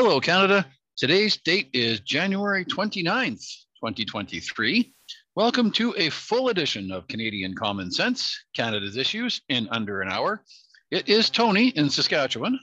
[0.00, 0.64] Hello, Canada.
[0.96, 3.44] Today's date is January 29th,
[3.80, 4.94] 2023.
[5.34, 10.44] Welcome to a full edition of Canadian Common Sense, Canada's Issues in under an hour.
[10.92, 12.60] It is Tony in Saskatchewan.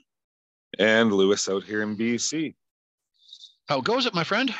[0.79, 2.55] And Lewis out here in BC.
[3.67, 4.55] How goes it, my friend?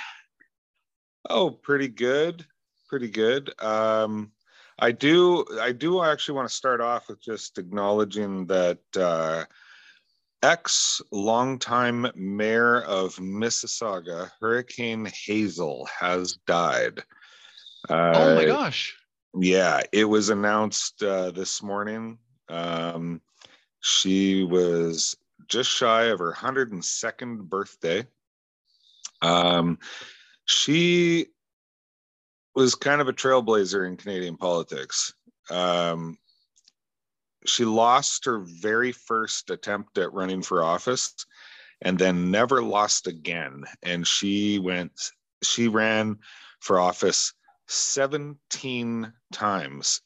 [1.29, 2.45] Oh, pretty good.
[2.89, 3.53] Pretty good.
[3.63, 4.33] Um,
[4.77, 9.45] I do I do actually want to start off with just acknowledging that uh,
[10.43, 17.03] ex longtime mayor of Mississauga, Hurricane Hazel, has died.
[17.89, 18.95] Uh, oh my gosh.
[19.37, 22.17] Yeah, it was announced uh, this morning.
[22.49, 23.21] Um,
[23.81, 25.15] she was
[25.47, 28.07] just shy of her 102nd birthday.
[29.21, 29.77] Um,
[30.45, 31.27] she
[32.55, 35.13] was kind of a trailblazer in Canadian politics.
[35.49, 36.17] Um,
[37.45, 41.25] she lost her very first attempt at running for office
[41.81, 43.63] and then never lost again.
[43.83, 44.91] And she went,
[45.43, 46.17] she ran
[46.59, 47.33] for office
[47.67, 50.01] 17 times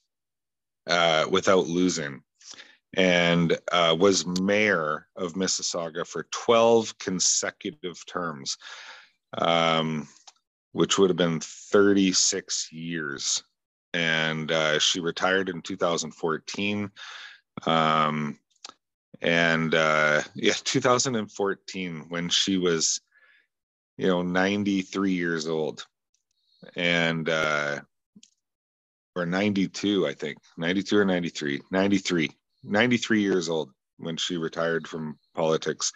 [0.87, 2.21] uh, without losing
[2.97, 8.57] and uh, was mayor of Mississauga for 12 consecutive terms.
[9.37, 10.07] Um,
[10.71, 13.43] which would have been 36 years.
[13.93, 16.91] And uh, she retired in 2014.
[17.65, 18.39] Um,
[19.21, 23.01] and uh, yeah, 2014, when she was,
[23.97, 25.85] you know, 93 years old.
[26.75, 27.79] And, uh,
[29.15, 32.31] or 92, I think, 92 or 93, 93,
[32.63, 35.91] 93 years old when she retired from politics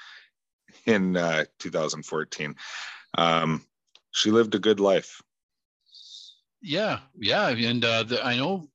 [0.86, 2.56] in uh, 2014.
[3.18, 3.66] Um,
[4.12, 5.22] she lived a good life.
[6.64, 8.70] Yeah, yeah, and uh, the, I know.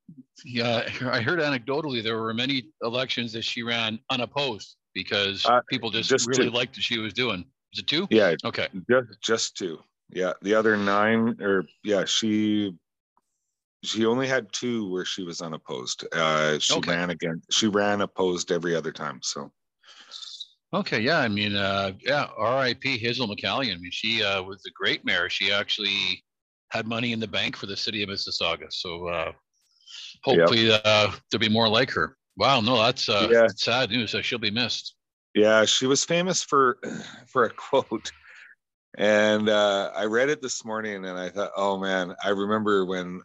[0.45, 5.91] Yeah, I heard anecdotally there were many elections that she ran unopposed because uh, people
[5.91, 6.51] just, just really two.
[6.51, 7.45] liked what she was doing.
[7.73, 8.07] Is it two?
[8.11, 8.35] Yeah.
[8.45, 8.69] Okay.
[8.89, 9.79] Just just two.
[10.11, 12.75] Yeah, the other nine, or yeah, she
[13.83, 16.07] she only had two where she was unopposed.
[16.13, 16.93] Uh, she okay.
[16.93, 17.43] ran again.
[17.51, 19.21] She ran opposed every other time.
[19.23, 19.51] So
[20.75, 22.99] Okay, yeah, I mean, uh, yeah, R.I.P.
[22.99, 23.75] Hazel McCallion.
[23.75, 25.31] I mean, she uh, was a great mayor.
[25.31, 26.23] She actually
[26.71, 28.71] had money in the bank for the city of Mississauga.
[28.71, 29.33] So uh,
[30.23, 30.83] hopefully yep.
[30.85, 32.17] uh, there'll be more like her.
[32.37, 33.47] Wow, no, that's uh, yeah.
[33.57, 34.13] sad news.
[34.13, 34.95] So she'll be missed.
[35.35, 36.79] Yeah, she was famous for
[37.27, 38.13] for a quote,
[38.97, 43.23] and uh, I read it this morning, and I thought, oh man, I remember when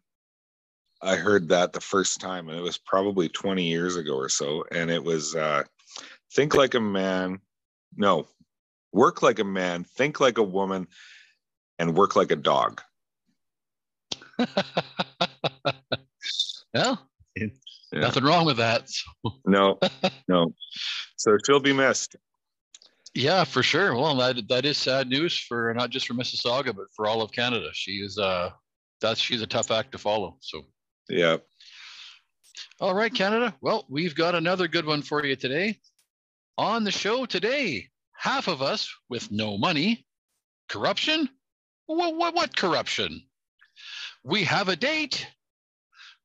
[1.01, 4.63] I heard that the first time, and it was probably 20 years ago or so,
[4.71, 5.35] and it was.
[5.35, 5.63] Uh,
[6.33, 7.39] think like a man.
[7.95, 8.27] No,
[8.91, 10.87] work like a man, think like a woman,
[11.77, 12.81] and work like a dog.
[16.73, 17.47] well, yeah.
[17.93, 18.89] nothing wrong with that.
[19.45, 19.79] no,
[20.27, 20.53] no.
[21.17, 22.15] So she'll be missed.
[23.13, 23.93] Yeah, for sure.
[23.95, 27.31] Well, that that is sad news for not just for Mississauga, but for all of
[27.31, 27.69] Canada.
[27.73, 28.49] She is uh
[29.01, 30.37] that's she's a tough act to follow.
[30.41, 30.63] So
[31.09, 31.37] yeah.
[32.79, 33.55] All right, Canada.
[33.61, 35.79] Well, we've got another good one for you today.
[36.57, 40.05] On the show today, half of us with no money.
[40.69, 41.29] Corruption?
[41.85, 43.21] What, what, what corruption?
[44.23, 45.27] We have a date.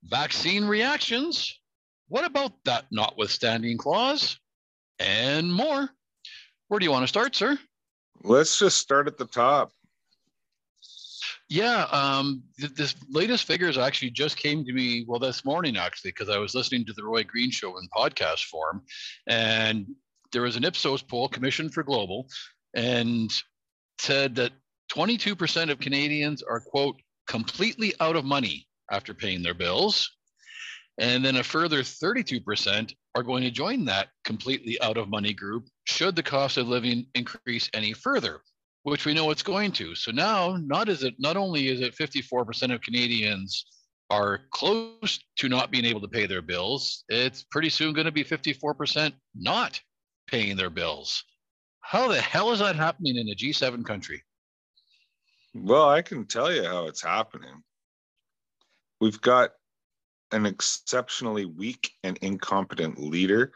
[0.05, 1.59] Vaccine reactions.
[2.09, 4.39] What about that notwithstanding clause?
[4.99, 5.91] And more.
[6.69, 7.59] Where do you want to start, sir?
[8.23, 9.73] Let's just start at the top.
[11.49, 16.11] Yeah, um, th- this latest figures actually just came to me, well, this morning actually,
[16.11, 18.83] because I was listening to the Roy Green Show in podcast form,
[19.27, 19.87] and
[20.31, 22.29] there was an Ipsos poll commissioned for Global
[22.75, 23.33] and
[23.99, 24.53] said that
[24.93, 30.11] 22% of Canadians are, quote, completely out of money after paying their bills.
[30.99, 35.69] And then a further 32% are going to join that completely out of money group
[35.85, 38.41] should the cost of living increase any further,
[38.83, 39.95] which we know it's going to.
[39.95, 43.65] So now, not is it not only is it 54% of Canadians
[44.11, 48.13] are close to not being able to pay their bills, it's pretty soon going to
[48.13, 49.81] be 54% not
[50.27, 51.23] paying their bills.
[51.81, 54.23] How the hell is that happening in a G7 country?
[55.61, 57.63] Well, I can tell you how it's happening.
[59.01, 59.51] We've got
[60.33, 63.53] an exceptionally weak and incompetent leader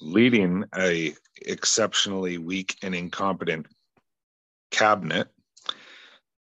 [0.00, 3.66] leading a exceptionally weak and incompetent
[4.70, 5.28] cabinet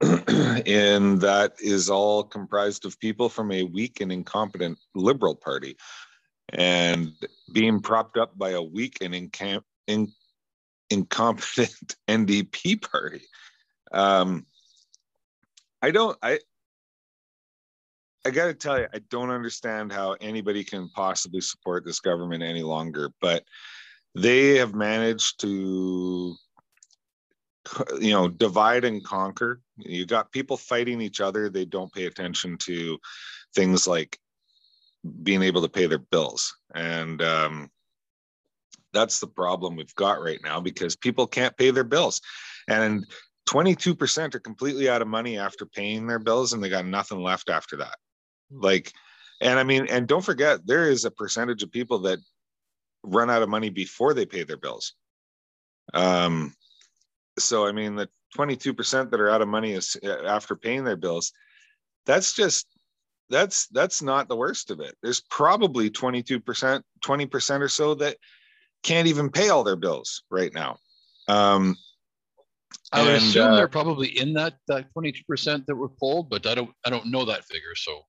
[0.00, 5.76] and that is all comprised of people from a weak and incompetent liberal party
[6.50, 7.12] and
[7.52, 10.12] being propped up by a weak and incam- in-
[10.90, 13.22] incompetent NDP party.
[13.92, 14.46] Um,
[15.82, 16.16] I don't.
[16.22, 16.38] I
[18.26, 22.42] I got to tell you, I don't understand how anybody can possibly support this government
[22.42, 23.44] any longer, but
[24.14, 26.36] they have managed to
[28.00, 29.60] you know divide and conquer.
[29.76, 31.48] You got people fighting each other.
[31.48, 32.98] They don't pay attention to
[33.54, 34.18] things like
[35.22, 36.56] being able to pay their bills.
[36.74, 37.70] And um,
[38.92, 42.20] that's the problem we've got right now because people can't pay their bills.
[42.66, 43.06] And
[43.48, 47.48] 22% are completely out of money after paying their bills and they got nothing left
[47.48, 47.96] after that.
[48.52, 48.60] Hmm.
[48.60, 48.92] like
[49.40, 52.18] and i mean and don't forget there is a percentage of people that
[53.02, 54.94] run out of money before they pay their bills.
[55.94, 56.54] Um
[57.38, 60.96] so i mean the 22% that are out of money is uh, after paying their
[60.96, 61.32] bills
[62.04, 62.66] that's just
[63.30, 64.96] that's that's not the worst of it.
[65.02, 68.16] There's probably 22% 20% or so that
[68.82, 70.78] can't even pay all their bills right now.
[71.28, 71.76] Um
[72.92, 76.46] I would and, assume uh, they're probably in that that 22% that were polled, but
[76.46, 77.74] I don't I don't know that figure.
[77.74, 78.02] So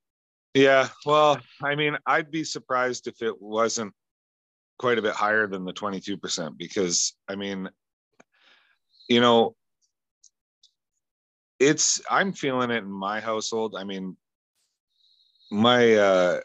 [0.53, 3.93] yeah, well, I mean, I'd be surprised if it wasn't
[4.77, 7.69] quite a bit higher than the 22% because I mean,
[9.07, 9.55] you know,
[11.59, 13.75] it's I'm feeling it in my household.
[13.77, 14.15] I mean,
[15.51, 16.39] my uh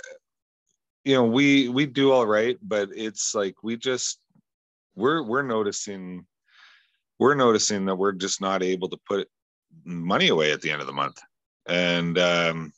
[1.05, 4.19] you know, we we do all right, but it's like we just
[4.97, 6.27] we're we're noticing
[7.25, 9.27] we're noticing that we're just not able to put
[9.85, 11.19] money away at the end of the month.
[11.67, 12.73] And um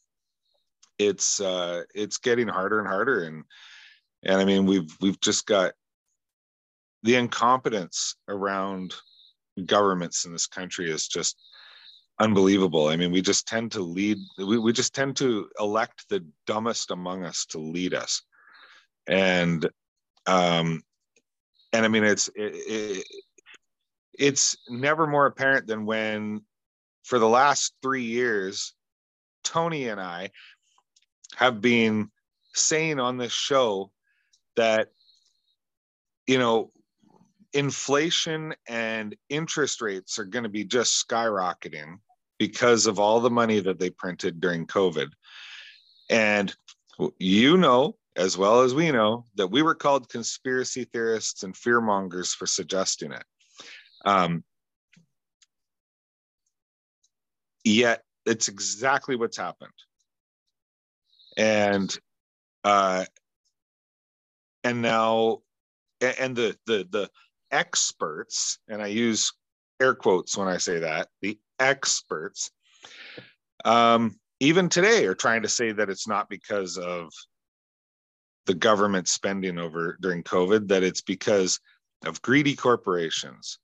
[0.99, 3.43] it's uh it's getting harder and harder and
[4.23, 5.73] and I mean we've we've just got
[7.03, 8.95] the incompetence around
[9.65, 11.37] governments in this country is just
[12.21, 12.87] unbelievable.
[12.87, 16.91] I mean, we just tend to lead, we, we just tend to elect the dumbest
[16.93, 18.23] among us to lead us.
[19.07, 19.69] And,
[20.27, 20.83] um,
[21.73, 23.07] and I mean, it's, it, it,
[24.19, 26.43] it's never more apparent than when,
[27.05, 28.75] for the last three years,
[29.45, 30.31] Tony and I
[31.37, 32.11] have been
[32.55, 33.91] saying on this show
[34.57, 34.89] that,
[36.27, 36.73] you know,
[37.53, 41.99] inflation and interest rates are going to be just skyrocketing
[42.39, 45.09] because of all the money that they printed during COVID.
[46.11, 46.55] And
[47.19, 51.81] you know, as well as we know, that we were called conspiracy theorists and fear
[51.81, 53.25] mongers for suggesting it.
[54.07, 54.45] Um,
[57.65, 59.71] yet it's exactly what's happened.
[61.37, 61.95] And
[62.65, 63.05] uh,
[64.65, 65.41] and now
[66.01, 67.11] and the the the
[67.51, 69.33] experts, and I use
[69.81, 72.51] air quotes when I say that, the experts,
[73.65, 77.13] um, even today are trying to say that it's not because of
[78.47, 81.61] the government spending over during COVID, that it's because
[82.05, 83.59] of greedy corporations.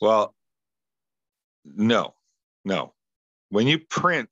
[0.00, 0.34] Well,
[1.64, 2.14] no,
[2.64, 2.92] no.
[3.50, 4.28] When you print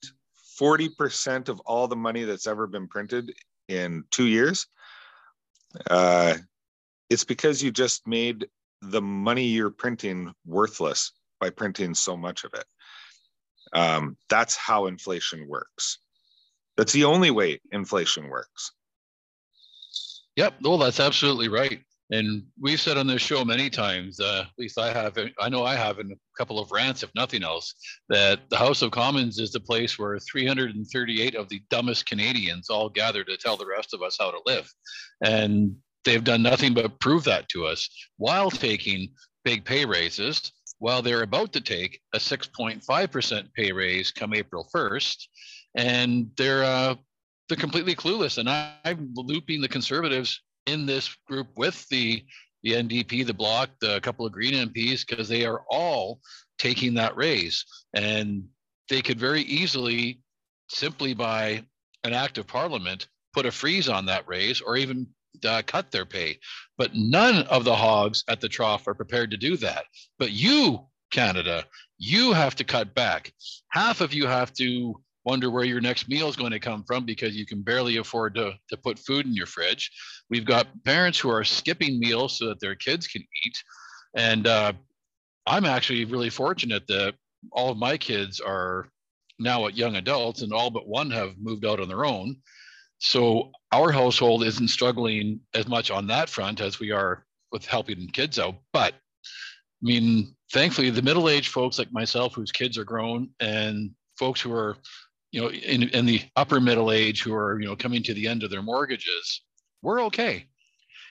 [0.61, 3.33] 40% of all the money that's ever been printed
[3.69, 4.67] in two years,
[5.89, 6.35] uh,
[7.09, 8.47] it's because you just made
[8.83, 12.65] the money you're printing worthless by printing so much of it.
[13.73, 15.99] Um, that's how inflation works.
[16.77, 18.73] That's the only way inflation works.
[20.37, 21.83] Yep, well, that's absolutely right.
[22.13, 25.65] And we've said on this show many times, uh, at least I have, I know
[25.65, 27.75] I have in a couple of rants, if nothing else,
[28.11, 32.91] that the House of Commons is the place where 338 of the dumbest Canadians all
[32.91, 34.71] gather to tell the rest of us how to live.
[35.25, 37.89] And they've done nothing but prove that to us
[38.19, 39.09] while taking
[39.43, 45.17] big pay raises, while they're about to take a 6.5% pay raise come April 1st.
[45.77, 46.95] And they're, uh,
[47.49, 48.37] they're completely clueless.
[48.37, 52.25] And I'm looping the conservatives in this group with the
[52.63, 56.21] the NDP, the Bloc, the couple of Green MPs, because they are all
[56.59, 58.45] taking that raise, and
[58.89, 60.21] they could very easily,
[60.69, 61.65] simply by
[62.05, 65.09] an act of Parliament, put a freeze on that raise, or even
[65.45, 66.39] uh, cut their pay.
[66.79, 69.85] But none of the hogs at the trough are prepared to do that.
[70.19, 71.65] But you, Canada,
[71.99, 73.33] you have to cut back.
[73.71, 77.05] Half of you have to wonder where your next meal is going to come from
[77.05, 79.91] because you can barely afford to, to put food in your fridge.
[80.31, 83.63] We've got parents who are skipping meals so that their kids can eat.
[84.17, 84.73] And uh,
[85.47, 87.15] I'm actually really fortunate that
[87.53, 88.89] all of my kids are
[89.39, 92.37] now at young adults and all but one have moved out on their own.
[92.99, 98.09] So our household isn't struggling as much on that front as we are with helping
[98.09, 98.57] kids out.
[98.73, 104.41] But I mean, thankfully, the middle-aged folks like myself, whose kids are grown, and folks
[104.41, 104.77] who are,
[105.33, 108.29] you know, in, in the upper middle age who are, you know, coming to the
[108.29, 109.41] end of their mortgages,
[109.81, 110.47] we're okay.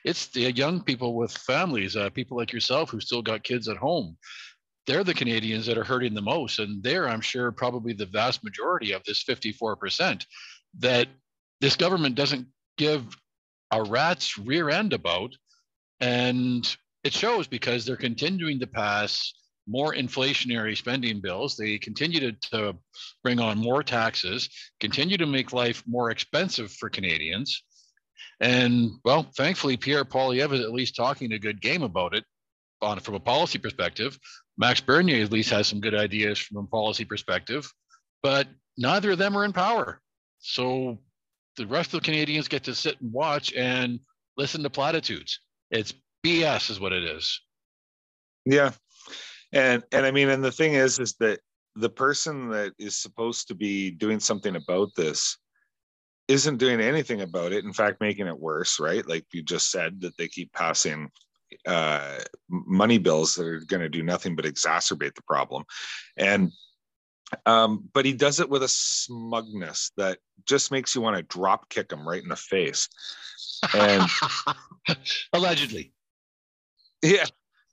[0.06, 3.78] It's the young people with families, uh, people like yourself who still got kids at
[3.78, 4.18] home.
[4.88, 6.60] they're the Canadians that are hurting the most.
[6.60, 10.25] And they're, I'm sure, probably the vast majority of this 54%
[10.80, 11.08] that
[11.60, 12.48] this government doesn't
[12.78, 13.06] give
[13.72, 15.36] a rat's rear end about.
[16.00, 16.68] And
[17.04, 19.34] it shows because they're continuing to pass
[19.68, 21.56] more inflationary spending bills.
[21.56, 22.75] They continue to, to
[23.24, 24.50] bring on more taxes,
[24.80, 27.63] continue to make life more expensive for Canadians.
[28.39, 32.25] And well, thankfully, Pierre Poilievre is at least talking a good game about it
[32.82, 34.18] on from a policy perspective.
[34.58, 37.72] Max Bernier at least has some good ideas from a policy perspective,
[38.24, 40.01] but neither of them are in power.
[40.39, 41.00] So
[41.56, 44.00] the rest of the Canadians get to sit and watch and
[44.38, 45.39] listen to platitudes.
[45.70, 45.94] It's
[46.25, 47.39] BS, is what it is.
[48.46, 48.72] Yeah,
[49.53, 51.39] and and I mean, and the thing is, is that
[51.75, 55.38] the person that is supposed to be doing something about this
[56.27, 57.65] isn't doing anything about it.
[57.65, 59.08] In fact, making it worse, right?
[59.08, 61.10] Like you just said, that they keep passing
[61.67, 62.17] uh,
[62.50, 65.63] money bills that are going to do nothing but exacerbate the problem.
[66.17, 66.51] And
[67.46, 71.70] um, but he does it with a smugness that just makes you want to drop
[71.70, 72.89] kick him right in the face.
[73.74, 74.03] And
[75.34, 75.93] allegedly,
[77.01, 77.25] yeah,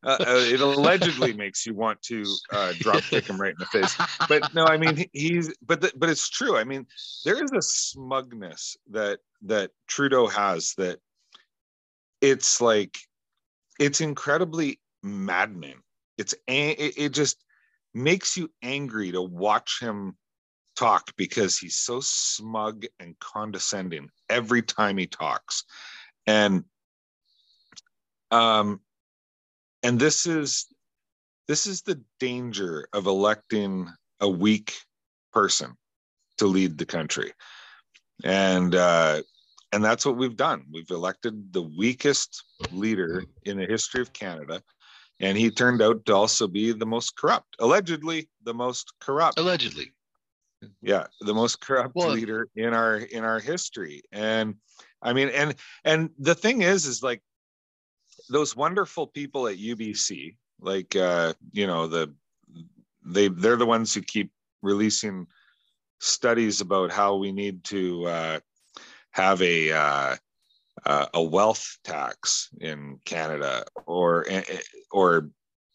[0.04, 3.66] uh, uh, it allegedly makes you want to uh, drop kick him right in the
[3.66, 3.94] face.
[4.28, 6.56] But no, I mean he's but the, but it's true.
[6.56, 6.86] I mean
[7.24, 10.98] there is a smugness that that Trudeau has that
[12.20, 12.96] it's like
[13.80, 15.80] it's incredibly maddening.
[16.16, 17.44] It's it, it just
[17.94, 20.16] makes you angry to watch him
[20.76, 25.64] talk because he's so smug and condescending every time he talks
[26.24, 26.62] and
[28.30, 28.80] um
[29.82, 30.66] and this is
[31.46, 33.88] this is the danger of electing
[34.20, 34.74] a weak
[35.32, 35.74] person
[36.36, 37.32] to lead the country.
[38.24, 39.22] And uh,
[39.72, 40.64] and that's what we've done.
[40.72, 44.62] We've elected the weakest leader in the history of canada
[45.20, 49.38] and he turned out to also be the most corrupt allegedly the most corrupt.
[49.38, 49.92] Allegedly.
[50.82, 54.02] Yeah the most corrupt well, leader in our in our history.
[54.12, 54.56] And
[55.02, 55.54] i mean and
[55.84, 57.22] and the thing is is like
[58.28, 62.12] those wonderful people at UBC, like uh, you know the
[63.04, 64.30] they they're the ones who keep
[64.62, 65.26] releasing
[66.00, 68.40] studies about how we need to uh,
[69.10, 70.16] have a uh,
[70.86, 74.26] a wealth tax in Canada or
[74.90, 75.30] or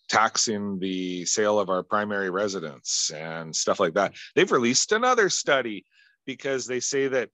[0.09, 4.13] taxing the sale of our primary residence and stuff like that.
[4.35, 5.85] They've released another study
[6.25, 7.29] because they say that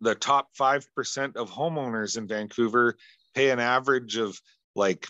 [0.00, 2.96] the top 5% of homeowners in Vancouver
[3.34, 4.40] pay an average of
[4.74, 5.06] like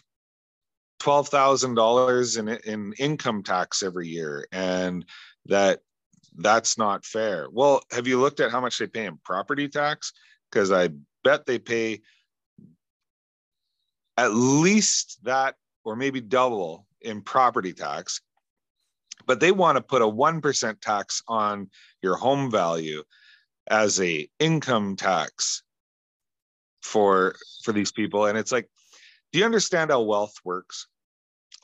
[0.98, 5.04] twelve thousand dollars in in income tax every year, and
[5.46, 5.80] that
[6.36, 7.48] that's not fair.
[7.50, 10.12] Well, have you looked at how much they pay in property tax?
[10.50, 10.90] Because I
[11.24, 12.00] bet they pay
[14.16, 18.20] at least that or maybe double in property tax.
[19.26, 21.70] But they want to put a 1% tax on
[22.02, 23.02] your home value
[23.68, 25.62] as a income tax
[26.82, 27.34] for
[27.64, 28.26] for these people.
[28.26, 28.68] And it's like
[29.32, 30.86] do you understand how wealth works?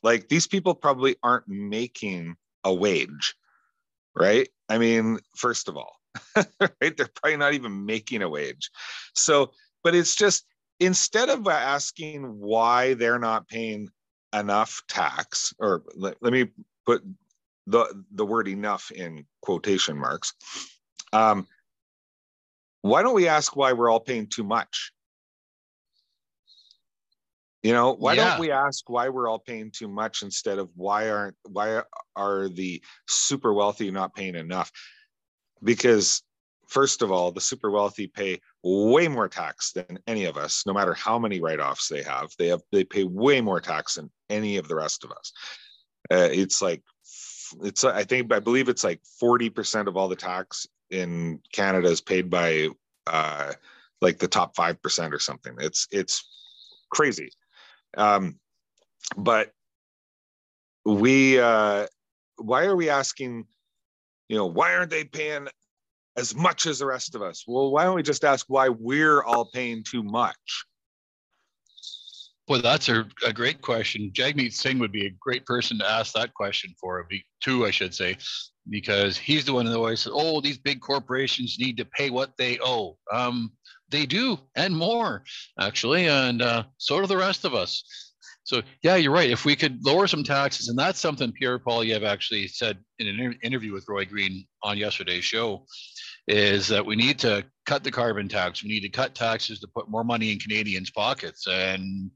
[0.02, 3.34] Like these people probably aren't making a wage
[4.16, 4.48] right?
[4.68, 5.96] I mean first of all
[6.36, 6.96] right?
[6.96, 8.70] They're probably not even making a wage.
[9.14, 9.52] So
[9.84, 10.44] but it's just
[10.80, 13.88] instead of asking why they're not paying
[14.34, 16.48] enough tax or let, let me
[16.84, 17.02] put
[17.66, 20.34] the the word enough in quotation marks
[21.12, 21.46] um,
[22.82, 24.92] why don't we ask why we're all paying too much
[27.62, 28.30] you know, why yeah.
[28.30, 31.82] don't we ask why we're all paying too much instead of why aren't why
[32.14, 34.70] are the super wealthy not paying enough?
[35.62, 36.22] Because
[36.68, 40.72] first of all, the super wealthy pay way more tax than any of us, no
[40.72, 42.30] matter how many write-offs they have.
[42.38, 45.32] They have they pay way more tax than any of the rest of us.
[46.10, 46.82] Uh, it's like
[47.62, 52.00] it's I think I believe it's like 40% of all the tax in Canada is
[52.00, 52.68] paid by
[53.06, 53.52] uh,
[54.00, 55.54] like the top 5% or something.
[55.58, 56.24] It's it's
[56.90, 57.30] crazy.
[57.96, 58.38] Um,
[59.16, 59.52] but
[60.84, 61.86] we, uh,
[62.36, 63.46] why are we asking,
[64.28, 65.48] you know, why aren't they paying
[66.16, 67.44] as much as the rest of us?
[67.46, 70.64] Well, why don't we just ask why we're all paying too much?
[72.48, 74.10] Well, that's a, a great question.
[74.12, 77.06] Jagmeet Singh would be a great person to ask that question for,
[77.42, 78.16] too, I should say,
[78.70, 82.32] because he's the one that always says, "Oh, these big corporations need to pay what
[82.38, 83.52] they owe." Um,
[83.90, 85.24] they do, and more,
[85.58, 87.84] actually, and uh, so do the rest of us.
[88.44, 89.30] So yeah, you're right.
[89.30, 93.20] If we could lower some taxes, and that's something Pierre Poilievre actually said in an
[93.20, 95.66] inter- interview with Roy Green on yesterday's show,
[96.28, 98.62] is that we need to cut the carbon tax.
[98.62, 101.46] We need to cut taxes to put more money in Canadians' pockets.
[101.46, 102.10] And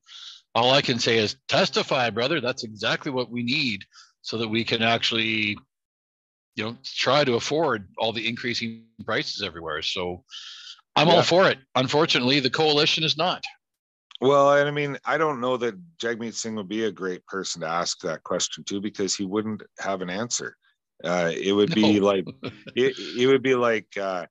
[0.54, 2.40] all I can say is testify, brother.
[2.40, 3.84] That's exactly what we need
[4.22, 5.58] so that we can actually,
[6.54, 9.82] you know, try to afford all the increasing prices everywhere.
[9.82, 10.24] So
[10.96, 11.14] I'm yeah.
[11.14, 11.58] all for it.
[11.74, 13.42] Unfortunately, the coalition is not.
[14.20, 17.62] Well, and I mean, I don't know that Jagmeet Singh would be a great person
[17.62, 20.56] to ask that question to because he wouldn't have an answer.
[21.02, 22.06] Uh, it would be no.
[22.06, 22.26] like
[22.76, 24.26] it, it would be like uh,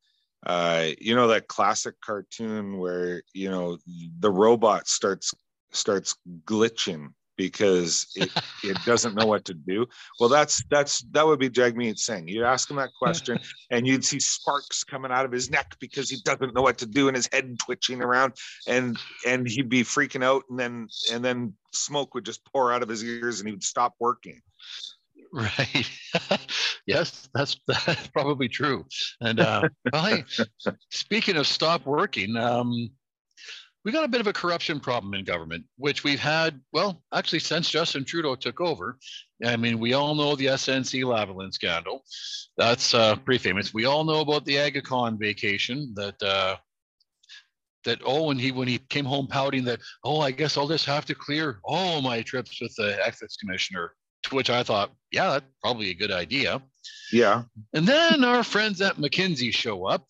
[0.46, 3.78] uh, you know that classic cartoon where you know
[4.20, 5.34] the robot starts
[5.72, 6.16] starts
[6.46, 8.30] glitching because it,
[8.64, 9.86] it doesn't know what to do.
[10.20, 12.28] Well, that's that's that would be Jagmeet Singh.
[12.28, 13.40] You ask him that question,
[13.72, 16.86] and you'd see sparks coming out of his neck because he doesn't know what to
[16.86, 18.34] do, and his head twitching around,
[18.68, 22.84] and and he'd be freaking out, and then and then smoke would just pour out
[22.84, 24.42] of his ears, and he would stop working.
[25.34, 25.90] Right.
[26.86, 28.86] yes, that's that's probably true.
[29.22, 30.24] And uh, well, hey,
[30.90, 32.90] speaking of stop working, um,
[33.84, 37.40] we got a bit of a corruption problem in government, which we've had, well, actually,
[37.40, 38.98] since Justin Trudeau took over.
[39.44, 42.04] I mean, we all know the SNC Lavalin scandal.
[42.58, 43.74] That's uh, pretty famous.
[43.74, 46.22] We all know about the Aga Khan vacation that.
[46.22, 46.58] Uh,
[47.84, 50.86] that oh when he when he came home pouting that oh I guess I'll just
[50.86, 55.32] have to clear all my trips with the ethics commissioner to which I thought yeah
[55.32, 56.62] that's probably a good idea
[57.12, 57.42] yeah
[57.74, 60.06] and then our friends at McKinsey show up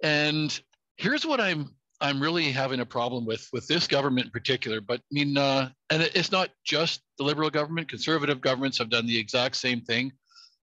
[0.00, 0.56] and
[0.96, 4.80] here's what I'm I'm really having a problem with with this government in particular.
[4.80, 7.88] But I mean, uh, and it's not just the liberal government.
[7.88, 10.12] Conservative governments have done the exact same thing,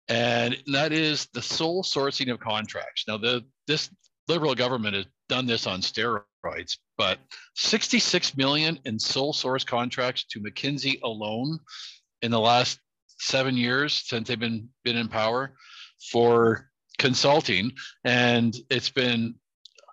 [0.07, 3.05] and that is the sole sourcing of contracts.
[3.07, 3.89] Now, the this
[4.27, 7.19] liberal government has done this on steroids, but
[7.55, 11.59] 66 million in sole source contracts to McKinsey alone
[12.21, 12.79] in the last
[13.19, 15.53] seven years since they've been been in power
[16.11, 17.71] for consulting,
[18.03, 19.35] and it's been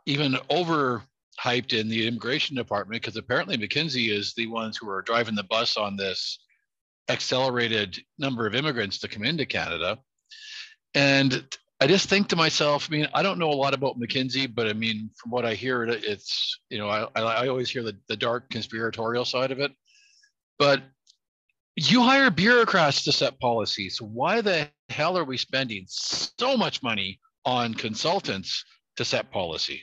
[0.07, 1.03] even over
[1.43, 5.45] hyped in the immigration department because apparently McKinsey is the ones who are driving the
[5.45, 6.39] bus on this
[7.09, 9.99] accelerated number of immigrants to come into Canada.
[10.95, 11.45] And
[11.81, 14.67] I just think to myself, I mean, I don't know a lot about McKinsey, but
[14.67, 18.17] I mean, from what I hear, it's, you know, I, I always hear the, the
[18.17, 19.73] dark conspiratorial side of it.
[20.59, 20.83] But
[21.77, 24.03] you hire bureaucrats to set policies.
[24.03, 28.65] Why the hell are we spending so much money on consultants
[28.97, 29.83] to set policy?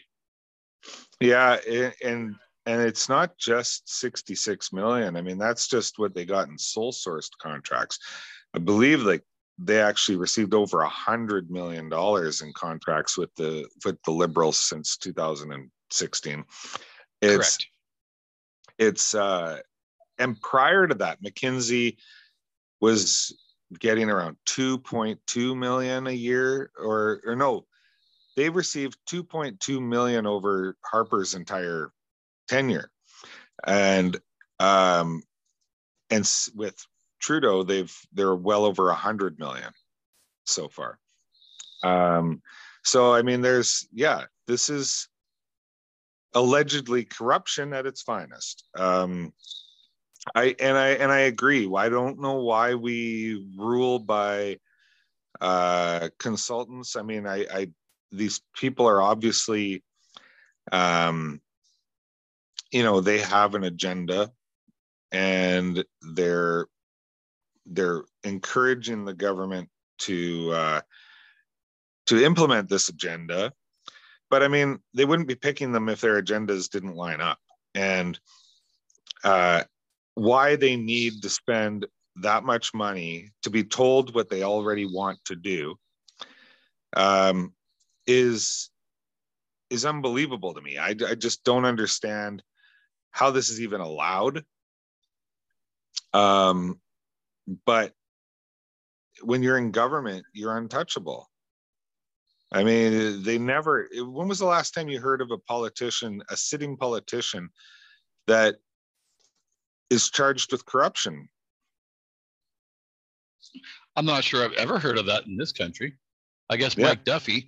[1.19, 1.57] Yeah,
[2.03, 5.15] and and it's not just 66 million.
[5.15, 7.99] I mean, that's just what they got in sole sourced contracts.
[8.55, 9.23] I believe like
[9.57, 14.57] they actually received over a hundred million dollars in contracts with the with the liberals
[14.57, 16.43] since 2016.
[17.21, 17.67] It's Correct.
[18.77, 19.59] it's uh
[20.17, 21.97] and prior to that, McKinsey
[22.81, 23.37] was
[23.79, 27.65] getting around 2.2 million a year or or no
[28.35, 31.91] they received 2.2 million over Harper's entire
[32.47, 32.89] tenure,
[33.65, 34.17] and
[34.59, 35.23] um,
[36.09, 36.75] and with
[37.19, 39.71] Trudeau, they've they're well over hundred million
[40.45, 40.99] so far.
[41.83, 42.41] Um,
[42.83, 45.07] so I mean, there's yeah, this is
[46.33, 48.65] allegedly corruption at its finest.
[48.77, 49.33] Um,
[50.33, 51.69] I and I and I agree.
[51.75, 54.59] I don't know why we rule by
[55.39, 56.95] uh, consultants.
[56.95, 57.69] I mean, I, I
[58.17, 59.83] these people are obviously
[60.71, 61.41] um,
[62.71, 64.31] you know they have an agenda
[65.11, 66.67] and they're
[67.65, 70.81] they're encouraging the government to uh,
[72.07, 73.51] to implement this agenda.
[74.29, 77.39] But i mean they wouldn't be picking them if their agendas didn't line up.
[77.73, 78.19] And
[79.23, 79.63] uh,
[80.15, 81.85] why they need to spend
[82.17, 85.75] that much money to be told what they already want to do
[86.95, 87.53] um,
[88.07, 88.69] is
[89.69, 90.77] is unbelievable to me.
[90.77, 92.43] I, I just don't understand
[93.11, 94.43] how this is even allowed.
[96.13, 96.79] Um,
[97.65, 97.93] but
[99.21, 101.29] when you're in government, you're untouchable.
[102.51, 103.89] I mean, they never.
[103.93, 107.49] When was the last time you heard of a politician, a sitting politician,
[108.27, 108.55] that
[109.89, 111.27] is charged with corruption?
[113.95, 115.95] I'm not sure I've ever heard of that in this country.
[116.49, 116.87] I guess yeah.
[116.87, 117.47] Mike Duffy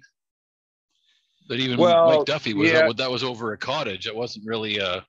[1.47, 2.87] but even well, Mike Duffy was yeah.
[2.87, 4.07] that, that was over a cottage.
[4.07, 5.05] It wasn't really a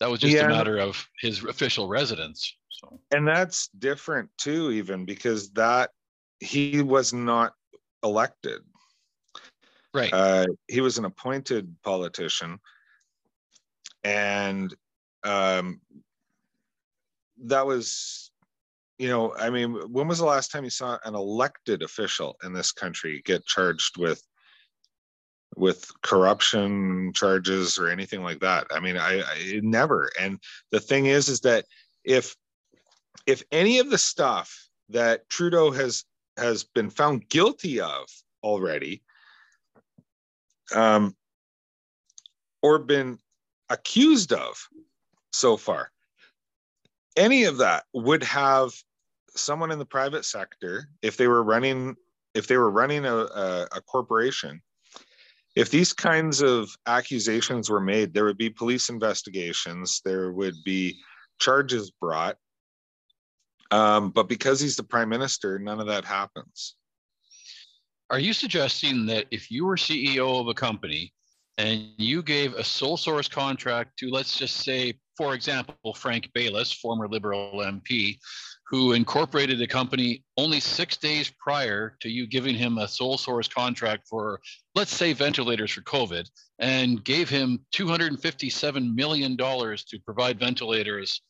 [0.00, 0.44] that was just yeah.
[0.44, 2.56] a matter of his official residence.
[2.70, 5.90] So and that's different too, even because that
[6.40, 7.54] he was not
[8.04, 8.60] elected.
[9.94, 10.12] Right.
[10.12, 12.60] Uh, he was an appointed politician,
[14.04, 14.72] and
[15.24, 15.80] um,
[17.44, 18.30] that was,
[18.98, 22.52] you know, I mean, when was the last time you saw an elected official in
[22.52, 24.22] this country get charged with
[25.56, 28.66] with corruption charges or anything like that.
[28.70, 30.10] I mean, I, I never.
[30.20, 30.38] And
[30.70, 31.64] the thing is, is that
[32.04, 32.36] if
[33.26, 36.04] if any of the stuff that Trudeau has
[36.36, 38.06] has been found guilty of
[38.42, 39.02] already,
[40.74, 41.16] um,
[42.62, 43.18] or been
[43.68, 44.56] accused of
[45.32, 45.90] so far,
[47.16, 48.72] any of that would have
[49.34, 51.96] someone in the private sector, if they were running,
[52.34, 54.62] if they were running a, a, a corporation,
[55.56, 60.98] if these kinds of accusations were made, there would be police investigations, there would be
[61.38, 62.36] charges brought.
[63.70, 66.76] Um, but because he's the prime minister, none of that happens.
[68.10, 71.12] Are you suggesting that if you were CEO of a company
[71.58, 76.74] and you gave a sole source contract to, let's just say, for example, Frank Baylis,
[76.74, 78.16] former Liberal MP,
[78.68, 83.48] who incorporated the company only six days prior to you giving him a sole source
[83.48, 84.40] contract for,
[84.74, 86.28] let's say, ventilators for COVID,
[86.58, 91.22] and gave him $257 million to provide ventilators,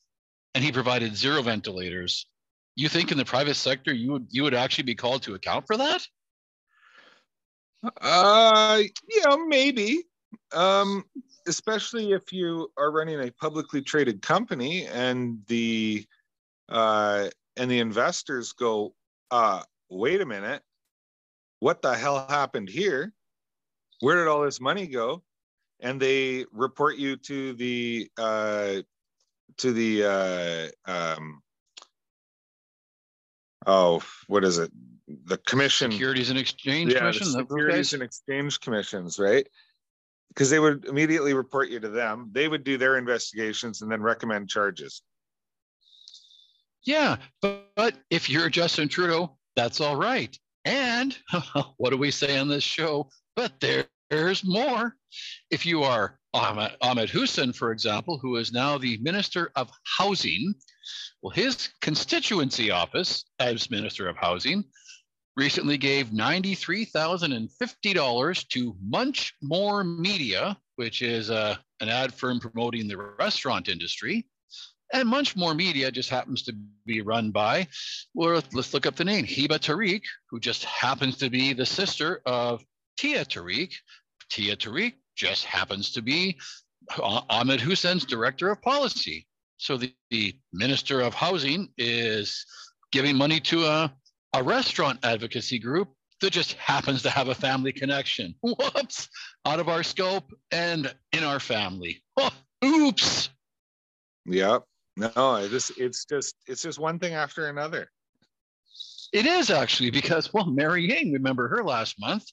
[0.54, 2.26] and he provided zero ventilators.
[2.74, 5.66] You think in the private sector you would you would actually be called to account
[5.66, 6.06] for that?
[8.00, 10.04] Uh, yeah, maybe.
[10.52, 11.04] Um,
[11.46, 16.06] especially if you are running a publicly traded company and the
[16.68, 18.94] uh, and the investors go,
[19.30, 20.62] uh, wait a minute,
[21.60, 23.12] what the hell happened here?
[24.00, 25.22] Where did all this money go?
[25.80, 28.82] And they report you to the uh,
[29.58, 31.42] to the uh, um,
[33.66, 34.70] oh, what is it?
[35.24, 37.32] The commission, Securities and Exchange yeah, Commission.
[37.32, 39.46] the Securities and Exchange Commissions, right?
[40.28, 42.28] Because they would immediately report you to them.
[42.32, 45.02] They would do their investigations and then recommend charges.
[46.84, 50.36] Yeah, but, but if you're Justin Trudeau, that's all right.
[50.64, 51.16] And
[51.76, 53.08] what do we say on this show?
[53.36, 54.94] But there, there's more.
[55.50, 60.54] If you are Ahmed, Ahmed Hussen, for example, who is now the Minister of Housing,
[61.22, 64.64] well, his constituency office as Minister of Housing
[65.36, 72.96] recently gave $93,050 to Munch More Media, which is uh, an ad firm promoting the
[72.96, 74.26] restaurant industry.
[74.92, 76.54] And Munch More Media just happens to
[76.86, 77.68] be run by,
[78.14, 82.22] well, let's look up the name, Hiba Tariq, who just happens to be the sister
[82.24, 82.64] of
[82.96, 83.72] Tia Tariq.
[84.30, 86.38] Tia Tariq just happens to be
[86.98, 89.26] Ahmed Hussen's director of policy.
[89.58, 92.46] So the, the minister of housing is
[92.92, 93.92] giving money to a,
[94.32, 95.88] a restaurant advocacy group
[96.20, 98.34] that just happens to have a family connection.
[98.42, 99.08] Whoops,
[99.44, 102.02] out of our scope and in our family.
[102.16, 102.30] Oh,
[102.64, 103.30] oops.
[104.26, 104.64] Yep.
[104.98, 107.88] No, this it's just it's just one thing after another.
[109.12, 112.24] It is actually because, well, Mary Ng, remember her last month,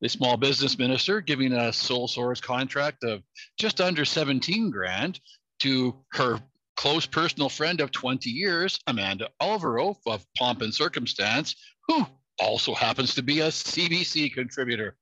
[0.00, 3.22] the small business minister giving a sole source contract of
[3.58, 5.18] just under 17 grand
[5.60, 6.38] to her
[6.76, 11.56] close personal friend of 20 years, Amanda Alvaro of Pomp and Circumstance,
[11.88, 12.06] who
[12.38, 14.96] also happens to be a CBC contributor.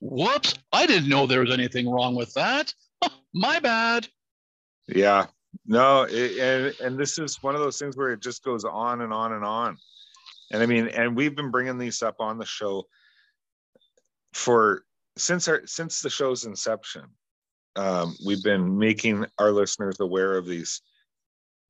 [0.00, 2.72] Whoops, I didn't know there was anything wrong with that.
[3.34, 4.06] my bad.
[4.86, 5.26] Yeah,
[5.66, 9.00] no, it, and and this is one of those things where it just goes on
[9.02, 9.76] and on and on.
[10.52, 12.86] And I mean, and we've been bringing these up on the show
[14.32, 14.84] for
[15.16, 17.04] since our since the show's inception.
[17.76, 20.82] Um, we've been making our listeners aware of these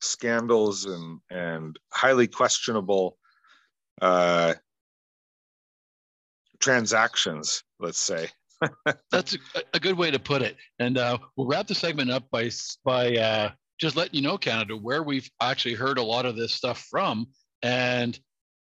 [0.00, 3.18] scandals and and highly questionable
[4.00, 4.54] uh,
[6.58, 7.62] transactions.
[7.78, 8.28] Let's say.
[9.10, 10.56] That's a, a, good way to put it.
[10.78, 12.50] And uh, we'll wrap the segment up by
[12.84, 16.52] by uh, just letting you know, Canada, where we've actually heard a lot of this
[16.52, 17.26] stuff from,
[17.62, 18.18] and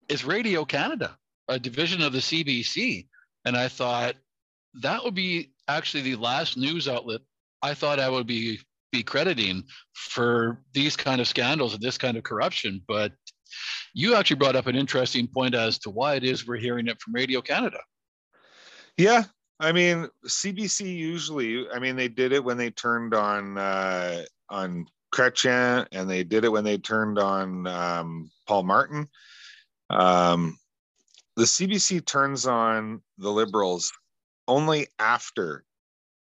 [0.09, 3.07] it's Radio Canada, a division of the CBC.
[3.45, 4.15] And I thought
[4.81, 7.21] that would be actually the last news outlet
[7.63, 8.59] I thought I would be
[8.91, 12.81] be crediting for these kind of scandals and this kind of corruption.
[12.87, 13.13] But
[13.95, 17.01] you actually brought up an interesting point as to why it is we're hearing it
[17.01, 17.79] from Radio Canada.
[18.97, 19.23] Yeah,
[19.59, 21.67] I mean CBC usually.
[21.69, 26.43] I mean they did it when they turned on uh, on Chrétien, and they did
[26.43, 29.07] it when they turned on um, Paul Martin.
[29.89, 30.57] Um,
[31.35, 33.91] the CBC turns on the Liberals
[34.47, 35.63] only after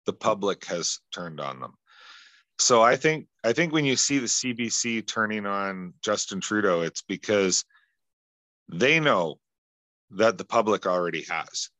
[0.07, 1.75] the public has turned on them.
[2.59, 7.03] So I think I think when you see the CBC turning on Justin Trudeau, it's
[7.03, 7.65] because
[8.69, 9.39] they know
[10.11, 11.71] that the public already has.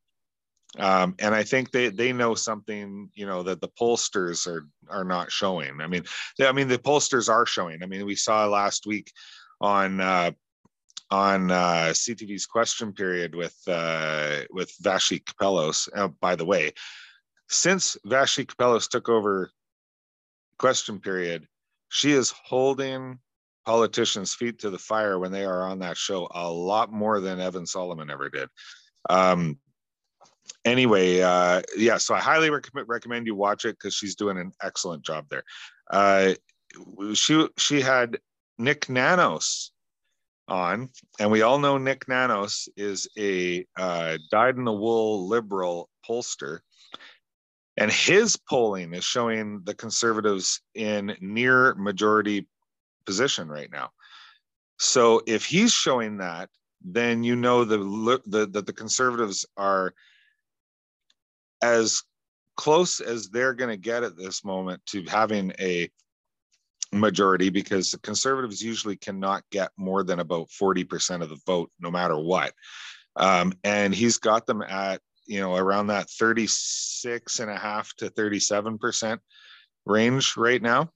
[0.79, 5.05] Um, and I think they they know something, you know, that the pollsters are are
[5.05, 5.81] not showing.
[5.81, 6.05] I mean,
[6.39, 7.83] they, I mean the pollsters are showing.
[7.83, 9.13] I mean, we saw last week
[9.61, 10.31] on uh,
[11.11, 15.89] on uh, CTV's question period with uh, with Vassy Kapelos.
[15.95, 16.73] Uh, by the way,
[17.49, 19.51] since Vassy Kapelos took over
[20.59, 21.49] question period,
[21.89, 23.19] she is holding
[23.67, 27.41] politicians' feet to the fire when they are on that show a lot more than
[27.41, 28.49] Evan Solomon ever did.
[29.09, 29.59] Um,
[30.65, 34.53] anyway, uh, yeah, so I highly rec- recommend you watch it because she's doing an
[34.63, 35.45] excellent job there.
[35.91, 36.35] Uh,
[37.15, 38.19] she she had
[38.59, 39.73] Nick Nanos
[40.49, 45.89] on, and we all know Nick Nanos is a uh, dyed in the wool liberal
[46.09, 46.61] pollster.
[47.77, 52.47] And his polling is showing the conservatives in near majority
[53.07, 53.91] position right now.
[54.79, 56.51] So if he's showing that,
[56.83, 57.79] then you know the
[58.27, 59.95] the that the conservatives are
[61.63, 62.03] as
[62.57, 65.89] close as they're going to get at this moment to having a
[66.93, 71.91] majority because the conservatives usually cannot get more than about 40% of the vote no
[71.91, 72.53] matter what
[73.17, 78.11] um, and he's got them at you know around that 36 and a half to
[78.11, 79.19] 37%
[79.87, 80.91] range right now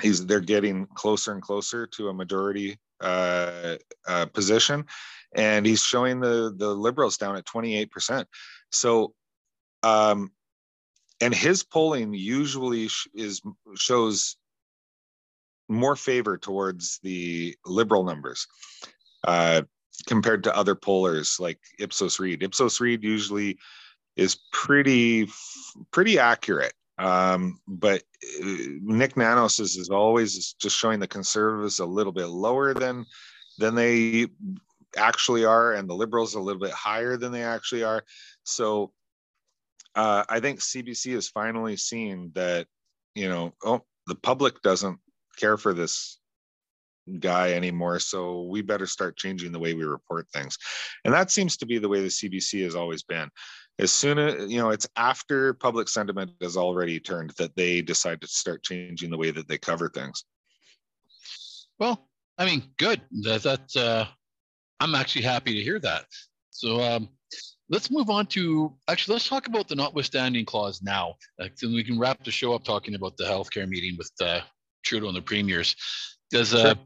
[0.00, 4.84] he's they're getting closer and closer to a majority uh, uh, position,
[5.34, 8.28] and he's showing the the liberals down at 28 percent.
[8.70, 9.14] So,
[9.82, 10.30] um,
[11.20, 13.42] and his polling usually is
[13.76, 14.36] shows
[15.68, 18.46] more favor towards the liberal numbers
[19.26, 19.62] uh,
[20.06, 22.42] compared to other pollers like Ipsos Reid.
[22.42, 23.58] Ipsos Reid usually
[24.16, 25.28] is pretty
[25.90, 28.02] pretty accurate um, but
[28.42, 28.46] uh,
[28.82, 33.06] Nick Nanos is, is always just showing the conservatives a little bit lower than
[33.58, 34.26] than they
[34.96, 38.04] actually are, and the liberals a little bit higher than they actually are.
[38.42, 38.92] So
[39.98, 42.66] uh, I think CBC is finally seeing that
[43.18, 44.98] you know, oh, the public doesn't
[45.36, 46.18] care for this
[47.18, 50.56] guy anymore so we better start changing the way we report things.
[51.04, 53.28] And that seems to be the way the cbc has always been.
[53.78, 58.20] As soon as you know it's after public sentiment has already turned that they decide
[58.20, 60.24] to start changing the way that they cover things.
[61.78, 63.00] Well i mean good.
[63.22, 64.04] That that uh,
[64.80, 66.04] i'm actually happy to hear that.
[66.50, 67.08] So um,
[67.70, 71.84] let's move on to actually let's talk about the notwithstanding clause now uh, then we
[71.84, 74.40] can wrap the show up talking about the healthcare meeting with uh,
[74.84, 75.76] trudeau and the premiers
[76.30, 76.84] because uh, sure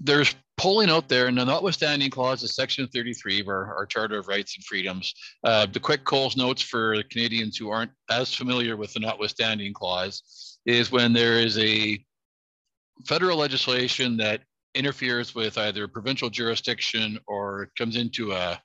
[0.00, 4.18] there's polling out there, and the notwithstanding clause is Section 33 of our, our Charter
[4.18, 5.14] of Rights and Freedoms.
[5.44, 10.58] Uh, the quick Coles notes for Canadians who aren't as familiar with the notwithstanding clause
[10.66, 12.04] is when there is a
[13.06, 14.42] federal legislation that
[14.74, 18.60] interferes with either provincial jurisdiction or comes into a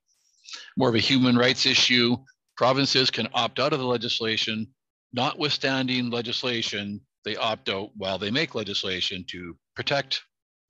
[0.78, 2.18] more of a human rights issue,
[2.58, 4.68] provinces can opt out of the legislation.
[5.14, 10.22] Notwithstanding legislation, they opt out while they make legislation to protect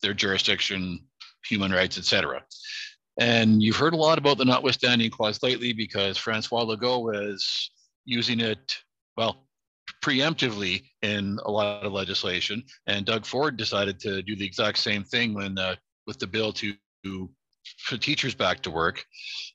[0.02, 1.00] their jurisdiction,
[1.46, 2.44] human rights, etc.
[3.20, 7.72] And you've heard a lot about the notwithstanding clause lately because Francois Legault is
[8.06, 8.78] using it,
[9.18, 9.48] well,
[10.04, 12.64] preemptively in a lot of legislation.
[12.88, 15.76] And Doug Ford decided to do the exact same thing when uh,
[16.08, 16.74] with the bill to,
[17.06, 17.30] to
[17.90, 19.06] put teachers back to work.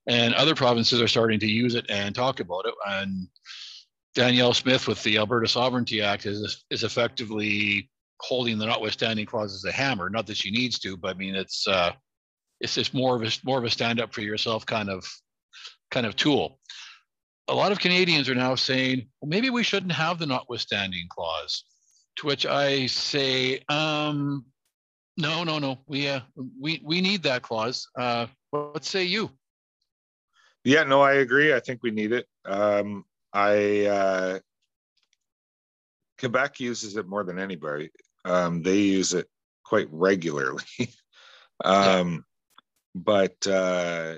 [0.07, 2.75] And other provinces are starting to use it and talk about it.
[2.87, 3.29] And
[4.15, 7.91] Danielle Smith with the Alberta Sovereignty Act is, is effectively
[8.21, 10.09] holding the notwithstanding clause as a hammer.
[10.09, 11.93] Not that she needs to, but I mean it's uh,
[12.61, 15.07] it's just more of a more of a stand up for yourself kind of
[15.91, 16.59] kind of tool.
[17.49, 21.65] A lot of Canadians are now saying, well, maybe we shouldn't have the notwithstanding clause.
[22.17, 24.45] To which I say, um,
[25.19, 25.79] no, no, no.
[25.87, 26.21] We uh,
[26.59, 27.89] we we need that clause.
[27.99, 29.31] Uh, what say you?
[30.65, 31.53] Yeah, no, I agree.
[31.53, 32.27] I think we need it.
[32.45, 34.39] Um, I uh,
[36.19, 37.91] Quebec uses it more than anybody.
[38.25, 39.27] Um, they use it
[39.65, 40.63] quite regularly.
[41.65, 42.17] um, yeah.
[42.95, 44.15] But uh,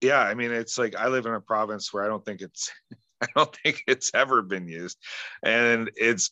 [0.00, 2.70] yeah, I mean, it's like I live in a province where I don't think it's
[3.22, 4.98] I don't think it's ever been used,
[5.42, 6.30] and it's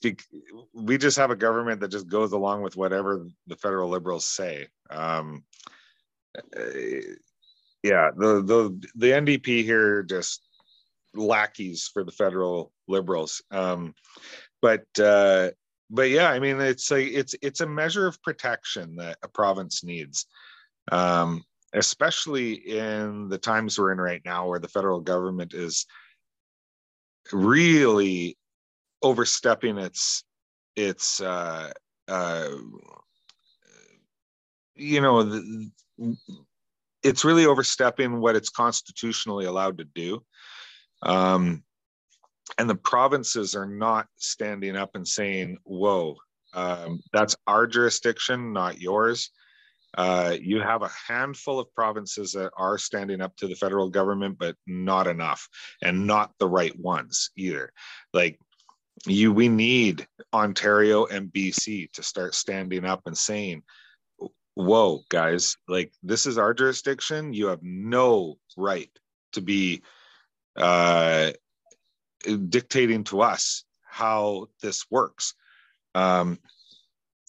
[0.74, 4.68] we just have a government that just goes along with whatever the federal liberals say.
[4.90, 5.44] Um,
[6.56, 6.60] uh,
[7.82, 10.42] yeah, the the the NDP here just
[11.14, 13.42] lackeys for the federal liberals.
[13.50, 13.94] Um,
[14.60, 15.50] but uh,
[15.90, 19.84] but yeah, I mean, it's a it's it's a measure of protection that a province
[19.84, 20.26] needs,
[20.90, 25.86] um, especially in the times we're in right now, where the federal government is
[27.32, 28.36] really
[29.02, 30.24] overstepping its
[30.76, 31.70] its uh,
[32.08, 32.48] uh,
[34.74, 35.70] you know the,
[37.02, 40.22] it's really overstepping what it's constitutionally allowed to do
[41.02, 41.62] um,
[42.58, 46.16] and the provinces are not standing up and saying, whoa,
[46.54, 49.30] um, that's our jurisdiction, not yours.
[49.96, 54.38] Uh, you have a handful of provinces that are standing up to the federal government,
[54.38, 55.48] but not enough,
[55.82, 57.70] and not the right ones either.
[58.14, 58.38] Like
[59.06, 63.62] you, we need Ontario and BC to start standing up and saying,
[64.54, 65.56] "Whoa, guys!
[65.68, 67.34] Like this is our jurisdiction.
[67.34, 68.90] You have no right
[69.32, 69.82] to be
[70.56, 71.32] uh,
[72.48, 75.34] dictating to us how this works."
[75.94, 76.38] Um,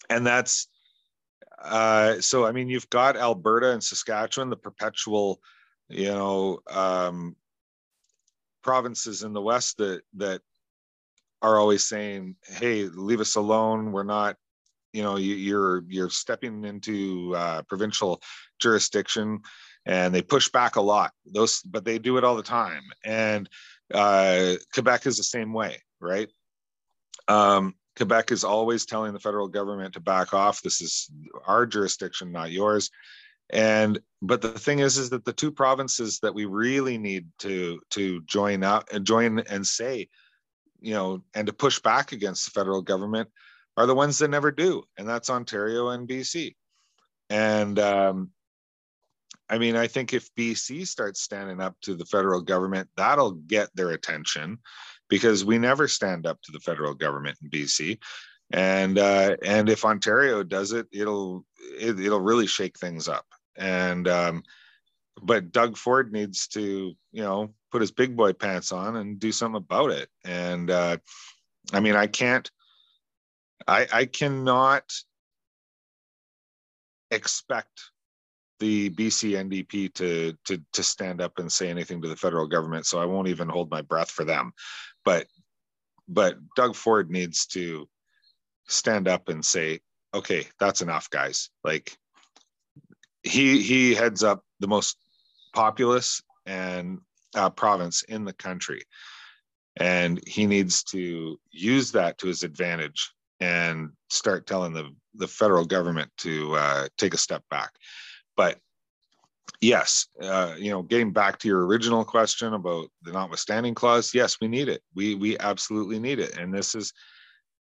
[0.09, 0.67] and that's
[1.63, 5.39] uh, so I mean, you've got Alberta and Saskatchewan, the perpetual,
[5.89, 7.35] you know, um,
[8.61, 10.41] provinces in the West that that
[11.41, 13.91] are always saying, "Hey, leave us alone.
[13.91, 14.35] We're not,
[14.91, 18.21] you know, you, you're you're stepping into uh, provincial
[18.59, 19.41] jurisdiction."
[19.85, 21.11] And they push back a lot.
[21.25, 22.83] Those, but they do it all the time.
[23.03, 23.49] And
[23.93, 26.29] uh, Quebec is the same way, right?
[27.27, 30.61] Um, Quebec is always telling the federal government to back off.
[30.61, 31.09] This is
[31.45, 32.89] our jurisdiction, not yours.
[33.49, 37.79] And but the thing is, is that the two provinces that we really need to
[37.91, 40.07] to join up and join and say,
[40.79, 43.29] you know, and to push back against the federal government
[43.77, 46.55] are the ones that never do, and that's Ontario and BC.
[47.29, 48.31] And um,
[49.49, 53.69] I mean, I think if BC starts standing up to the federal government, that'll get
[53.75, 54.59] their attention
[55.13, 57.99] because we never stand up to the federal government in BC.
[58.51, 61.45] And uh, and if Ontario does it, it'll
[61.79, 63.27] it, will really shake things up.
[63.55, 64.41] And um,
[65.21, 69.31] but Doug Ford needs to you know put his big boy pants on and do
[69.31, 70.09] something about it.
[70.25, 70.97] And uh,
[71.71, 72.49] I mean, I can't,
[73.67, 74.91] I I cannot
[77.11, 77.91] expect
[78.59, 82.87] the BC NDP to to to stand up and say anything to the federal government.
[82.87, 84.53] So I won't even hold my breath for them
[85.03, 85.27] but
[86.07, 87.87] but Doug Ford needs to
[88.67, 89.79] stand up and say,
[90.13, 91.49] okay, that's enough, guys.
[91.63, 91.97] Like
[93.23, 94.97] he he heads up the most
[95.53, 96.99] populous and
[97.35, 98.83] uh, province in the country,
[99.77, 105.65] and he needs to use that to his advantage and start telling the the federal
[105.65, 107.71] government to uh, take a step back.
[108.35, 108.59] But
[109.63, 114.37] yes, uh, you know, getting back to your original question about the notwithstanding clause, yes,
[114.41, 114.81] we need it.
[114.93, 116.93] We we absolutely need it, and this is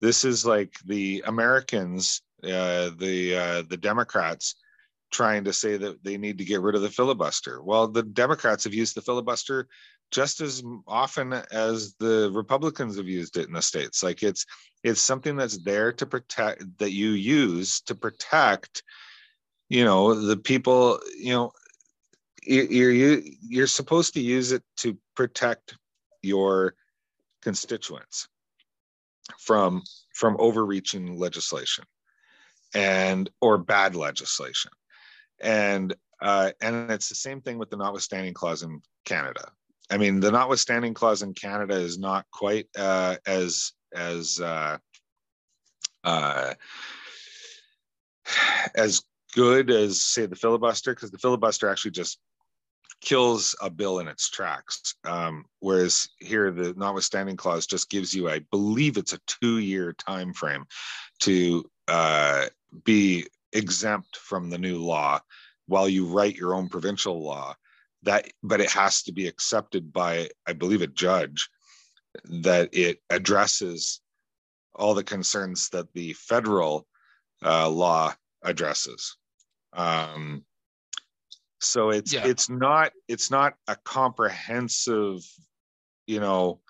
[0.01, 4.57] this is like the Americans, uh, the uh, the Democrats
[5.13, 7.63] trying to say that they need to get rid of the filibuster.
[7.63, 9.69] Well, the Democrats have used the filibuster
[10.11, 14.03] just as often as the Republicans have used it in the states.
[14.03, 14.45] Like it's
[14.83, 18.83] it's something that's there to protect that you use to protect
[19.69, 21.51] you know the people you know
[22.43, 25.77] you're you, you're supposed to use it to protect
[26.23, 26.75] your
[27.43, 28.29] constituents
[29.39, 29.83] from
[30.15, 31.85] from overreaching legislation
[32.75, 34.71] and or bad legislation.
[35.41, 39.51] And uh, and it's the same thing with the notwithstanding clause in canada.
[39.91, 44.79] I mean the notwithstanding clause in canada is not quite uh, as as uh,
[46.05, 46.55] uh,
[48.75, 49.03] as
[49.35, 52.19] good as say the filibuster because the filibuster actually just
[53.01, 54.95] kills a bill in its tracks.
[55.05, 60.33] Um, whereas here, the notwithstanding clause just gives you, I believe, it's a two-year time
[60.33, 60.65] frame
[61.21, 62.47] to uh,
[62.85, 65.21] be exempt from the new law
[65.67, 67.55] while you write your own provincial law.
[68.05, 71.49] That, but it has to be accepted by, I believe, a judge.
[72.25, 74.01] That it addresses
[74.75, 76.87] all the concerns that the federal
[77.45, 79.17] uh, law addresses.
[79.73, 80.45] Um,
[81.63, 82.27] so it's yeah.
[82.27, 85.21] it's not it's not a comprehensive
[86.07, 86.61] you know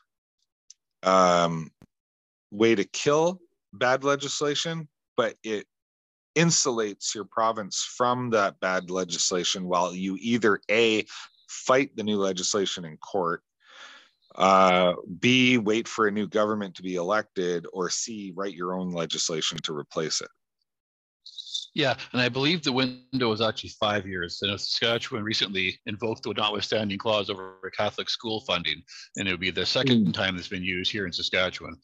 [1.02, 1.70] um
[2.50, 3.40] way to kill
[3.72, 5.66] bad legislation but it
[6.36, 11.04] insulates your province from that bad legislation while you either a
[11.48, 13.42] fight the new legislation in court
[14.36, 18.90] uh, b wait for a new government to be elected or c write your own
[18.92, 20.30] legislation to replace it
[21.74, 24.40] yeah, and I believe the window was actually five years.
[24.42, 28.82] And Saskatchewan recently invoked the notwithstanding clause over Catholic school funding,
[29.16, 30.12] and it would be the second mm.
[30.12, 31.76] time it's been used here in Saskatchewan.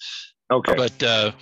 [0.50, 0.74] Okay.
[0.74, 1.32] But uh,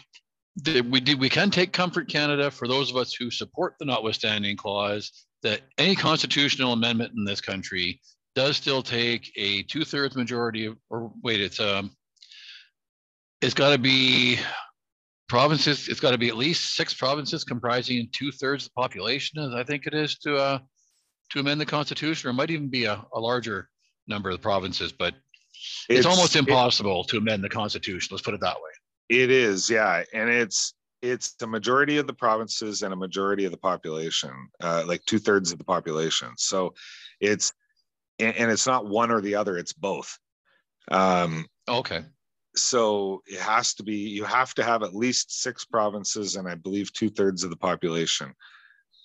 [0.56, 3.84] the, we do we can take comfort, Canada, for those of us who support the
[3.84, 5.10] notwithstanding clause,
[5.42, 8.00] that any constitutional amendment in this country
[8.34, 11.90] does still take a two-thirds majority of, or wait, it's um,
[13.40, 14.38] it's got to be
[15.28, 19.40] provinces, it's got to be at least six provinces comprising two thirds of the population,
[19.40, 20.58] as I think it is to uh,
[21.30, 23.68] to amend the constitution, or it might even be a, a larger
[24.06, 25.14] number of the provinces, but
[25.88, 28.08] it's, it's almost impossible it, to amend the constitution.
[28.12, 28.70] Let's put it that way.
[29.08, 33.52] It is, yeah, and it's it's the majority of the provinces and a majority of
[33.52, 36.30] the population, uh, like two thirds of the population.
[36.36, 36.74] So
[37.20, 37.52] it's
[38.18, 40.18] and, and, it's not one or the other; it's both.
[40.90, 42.04] Um, okay.
[42.56, 43.96] So it has to be.
[43.96, 47.56] You have to have at least six provinces, and I believe two thirds of the
[47.56, 48.32] population.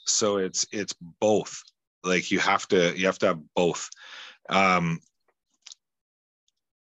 [0.05, 1.61] So it's it's both.
[2.03, 3.89] Like you have to you have to have both.
[4.49, 4.99] Um,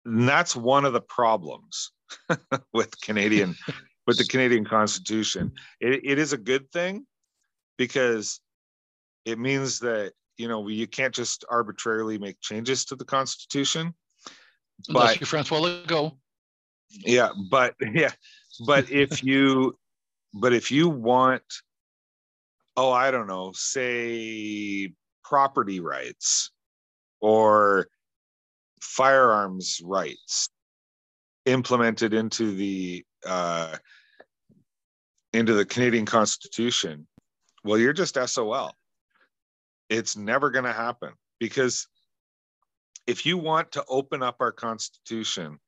[0.04, 1.92] and that's one of the problems
[2.72, 3.56] with Canadian
[4.06, 5.52] with the Canadian Constitution.
[5.80, 7.06] It, it is a good thing
[7.78, 8.40] because
[9.24, 13.94] it means that you know you can't just arbitrarily make changes to the Constitution.
[14.88, 16.16] Unless but Francois Legault.
[16.90, 18.12] Yeah, but yeah,
[18.66, 19.78] but if you
[20.34, 21.42] but if you want,
[22.76, 24.92] oh, I don't know, say
[25.24, 26.50] property rights
[27.20, 27.88] or
[28.80, 30.48] firearms rights
[31.46, 33.76] implemented into the uh,
[35.32, 37.06] into the Canadian Constitution,
[37.64, 38.74] well, you're just SOL.
[39.88, 41.88] It's never going to happen because
[43.06, 45.58] if you want to open up our Constitution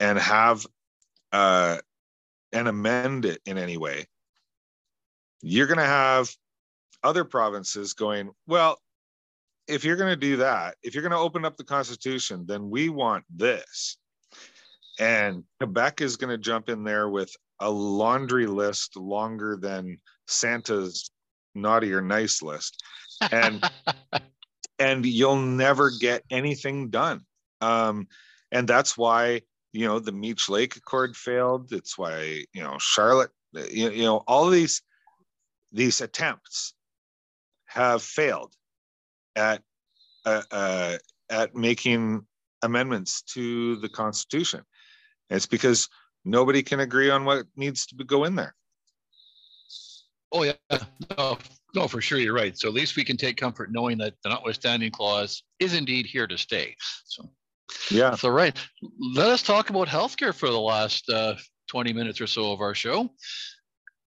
[0.00, 0.66] and have
[1.32, 1.78] uh,
[2.52, 4.06] and amend it in any way,
[5.42, 6.30] you're going to have
[7.02, 8.78] other provinces going, well,
[9.66, 12.70] if you're going to do that, if you're going to open up the Constitution, then
[12.70, 13.98] we want this.
[14.98, 21.10] And Quebec is going to jump in there with a laundry list longer than Santa's
[21.54, 22.82] naughty or nice list.
[23.30, 23.62] And
[24.78, 27.24] and you'll never get anything done.
[27.60, 28.08] Um,
[28.50, 29.42] and that's why
[29.72, 31.72] you know the Meech Lake Accord failed.
[31.72, 34.82] It's why you know Charlotte, you, you know all these
[35.72, 36.74] these attempts
[37.66, 38.54] have failed
[39.36, 39.62] at
[40.24, 40.96] uh, uh,
[41.30, 42.26] at making
[42.62, 44.64] amendments to the Constitution.
[45.30, 45.88] It's because
[46.24, 48.54] nobody can agree on what needs to go in there.
[50.32, 50.52] Oh yeah,
[51.16, 51.38] no,
[51.74, 52.56] no, for sure, you're right.
[52.58, 56.26] So at least we can take comfort knowing that the notwithstanding clause is indeed here
[56.26, 56.74] to stay.
[57.06, 57.30] So
[57.90, 58.56] yeah, so right.
[59.14, 61.34] Let us talk about healthcare for the last uh,
[61.70, 63.10] 20 minutes or so of our show.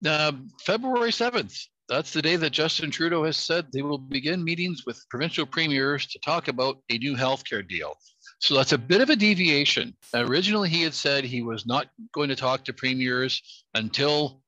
[0.05, 0.31] Uh,
[0.65, 1.57] February 7th,
[1.87, 6.07] that's the day that Justin Trudeau has said they will begin meetings with provincial premiers
[6.07, 7.93] to talk about a new healthcare deal.
[8.39, 9.95] So that's a bit of a deviation.
[10.15, 13.41] Originally, he had said he was not going to talk to premiers
[13.75, 14.41] until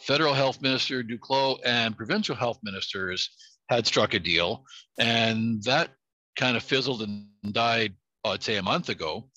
[0.00, 3.28] federal health minister Duclos and provincial health ministers
[3.68, 4.64] had struck a deal.
[4.98, 5.90] And that
[6.36, 7.94] kind of fizzled and died,
[8.24, 9.28] I'd say, a month ago.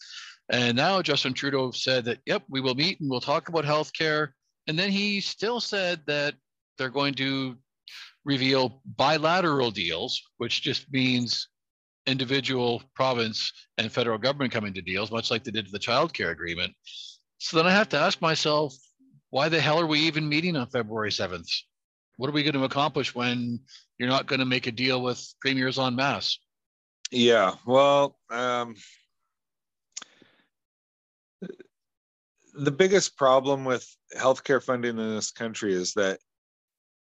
[0.50, 4.30] And now Justin Trudeau said that, yep, we will meet and we'll talk about healthcare.
[4.68, 6.36] And then he still said that
[6.78, 7.58] they're going to
[8.24, 11.50] reveal bilateral deals, which just means
[12.06, 16.14] individual province and federal government coming to deals, much like they did to the child
[16.14, 16.74] care agreement.
[17.40, 18.74] So then I have to ask myself,
[19.30, 21.50] why the hell are we even meeting on February 7th?
[22.16, 23.60] What are we going to accomplish when
[23.98, 26.40] you're not going to make a deal with premiers en masse?
[27.12, 28.76] Yeah, well, um,
[32.53, 33.88] the biggest problem with
[34.18, 36.20] healthcare funding in this country is that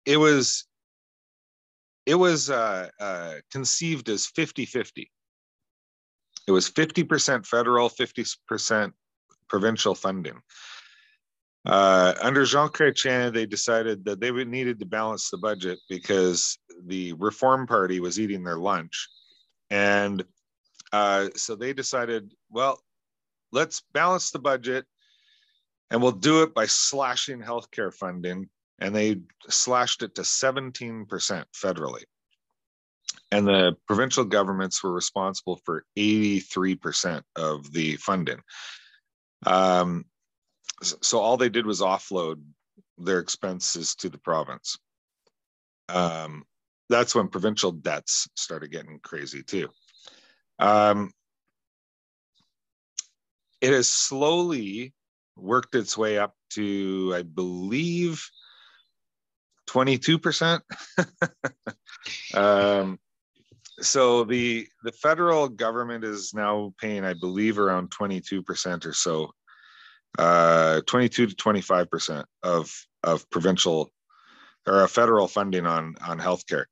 [0.06, 0.66] it was
[2.06, 5.10] it was uh, uh, conceived as 50-50
[6.48, 8.94] it was 50% federal 50%
[9.48, 10.42] provincial funding.
[11.66, 17.14] Uh, under jean chrétien they decided that they needed to balance the budget because the
[17.14, 19.10] reform party was eating their lunch
[19.70, 20.24] and
[20.92, 22.80] uh, so they decided well
[23.52, 24.86] let's balance the budget
[25.92, 28.48] and we'll do it by slashing healthcare funding
[28.80, 31.06] and they slashed it to 17%
[31.54, 32.04] federally.
[33.32, 38.40] And the provincial governments were responsible for 83% of the funding.
[39.46, 40.06] Um,
[40.82, 42.42] so all they did was offload
[42.98, 44.78] their expenses to the province.
[45.90, 46.46] Um,
[46.90, 49.70] that's when provincial debts started getting crazy too.
[50.58, 51.12] Um,
[53.62, 54.94] it has slowly
[55.36, 58.28] worked its way up to, I believe,
[59.70, 60.62] 22%.
[62.34, 63.00] um,
[63.82, 69.32] so the the federal government is now paying, I believe, around 22% or so,
[70.18, 72.74] uh, 22 to 25% of
[73.04, 73.92] of provincial
[74.68, 76.66] or a federal funding on on healthcare.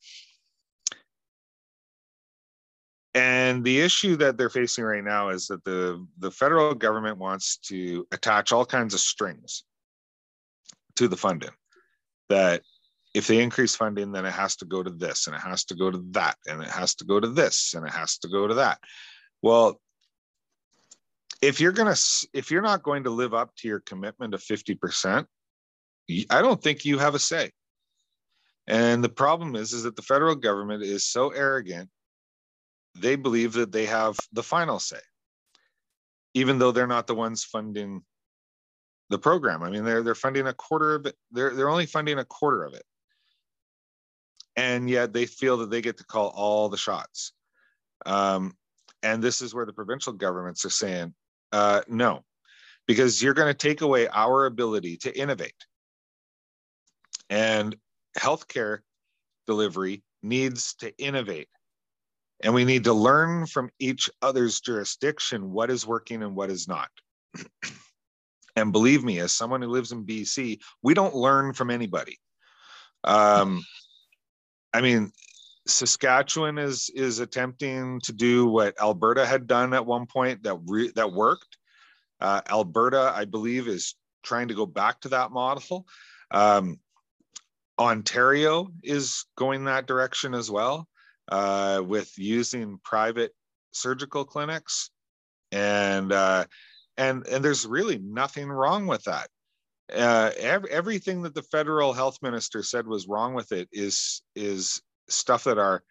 [3.13, 7.57] And the issue that they're facing right now is that the the federal government wants
[7.69, 9.63] to attach all kinds of strings
[10.95, 11.49] to the funding
[12.29, 12.61] that
[13.13, 15.75] if they increase funding, then it has to go to this and it has to
[15.75, 18.47] go to that and it has to go to this and it has to go
[18.47, 18.79] to that.
[19.41, 19.79] Well,
[21.41, 21.97] if you're to
[22.33, 25.25] if you're not going to live up to your commitment of 50%,
[26.29, 27.51] I don't think you have a say.
[28.67, 31.89] And the problem is, is that the federal government is so arrogant,
[32.95, 34.99] they believe that they have the final say,
[36.33, 38.03] even though they're not the ones funding
[39.09, 39.63] the program.
[39.63, 41.15] I mean, they're they're funding a quarter of it.
[41.31, 42.83] They're they're only funding a quarter of it,
[44.55, 47.31] and yet they feel that they get to call all the shots.
[48.05, 48.53] Um,
[49.03, 51.13] and this is where the provincial governments are saying,
[51.51, 52.25] uh, no,
[52.85, 55.65] because you're going to take away our ability to innovate.
[57.29, 57.75] And
[58.17, 58.79] healthcare
[59.45, 61.47] delivery needs to innovate.
[62.43, 66.67] And we need to learn from each other's jurisdiction what is working and what is
[66.67, 66.89] not.
[68.55, 72.19] and believe me, as someone who lives in BC, we don't learn from anybody.
[73.03, 73.63] Um,
[74.73, 75.11] I mean,
[75.67, 80.91] Saskatchewan is is attempting to do what Alberta had done at one point that re-
[80.95, 81.57] that worked.
[82.19, 85.85] Uh, Alberta, I believe, is trying to go back to that model.
[86.31, 86.79] Um,
[87.79, 90.87] Ontario is going that direction as well,
[91.29, 93.33] uh, with using private
[93.71, 94.89] surgical clinics,
[95.51, 96.45] and uh,
[96.97, 99.29] and and there's really nothing wrong with that.
[99.93, 104.81] Uh, every, everything that the federal health minister said was wrong with it is is
[105.07, 105.83] stuff that our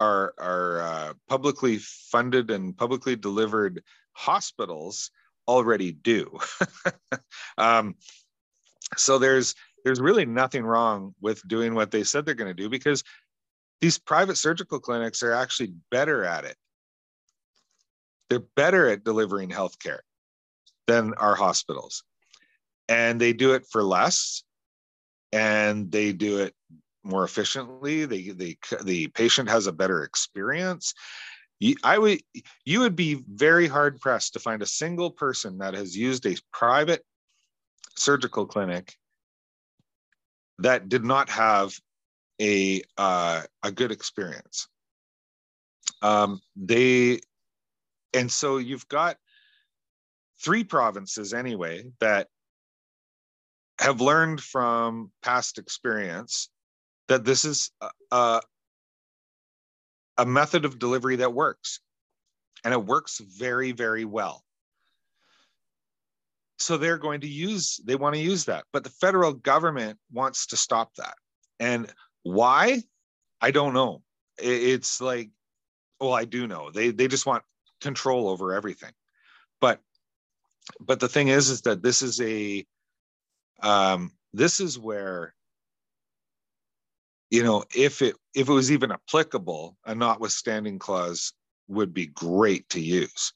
[0.00, 3.82] our our publicly funded and publicly delivered
[4.12, 5.10] hospitals
[5.48, 6.38] already do.
[7.58, 7.94] um,
[8.96, 9.54] so there's
[9.84, 13.02] there's really nothing wrong with doing what they said they're going to do because
[13.80, 16.56] these private surgical clinics are actually better at it.
[18.30, 20.00] They're better at delivering healthcare
[20.86, 22.04] than our hospitals.
[22.88, 24.44] And they do it for less
[25.32, 26.54] and they do it
[27.02, 28.04] more efficiently.
[28.04, 30.94] They, they, the patient has a better experience.
[31.84, 32.20] I would,
[32.64, 36.36] you would be very hard pressed to find a single person that has used a
[36.52, 37.04] private
[37.96, 38.96] surgical clinic
[40.58, 41.72] that did not have
[42.40, 44.68] a uh, a good experience.
[46.00, 47.20] Um, they,
[48.12, 49.16] and so you've got
[50.42, 52.28] three provinces anyway that
[53.80, 56.48] have learned from past experience
[57.08, 57.70] that this is
[58.10, 58.40] a,
[60.18, 61.80] a method of delivery that works
[62.64, 64.44] and it works very very well
[66.62, 68.64] so they're going to use they want to use that.
[68.72, 71.14] But the federal government wants to stop that.
[71.60, 71.92] And
[72.22, 72.82] why?
[73.40, 74.02] I don't know.
[74.38, 75.30] It's like
[76.00, 76.70] well i do know.
[76.70, 77.44] They they just want
[77.80, 78.92] control over everything.
[79.60, 79.80] But
[80.80, 82.64] but the thing is is that this is a
[83.62, 85.34] um this is where
[87.30, 91.32] you know if it if it was even applicable a notwithstanding clause
[91.68, 93.32] would be great to use.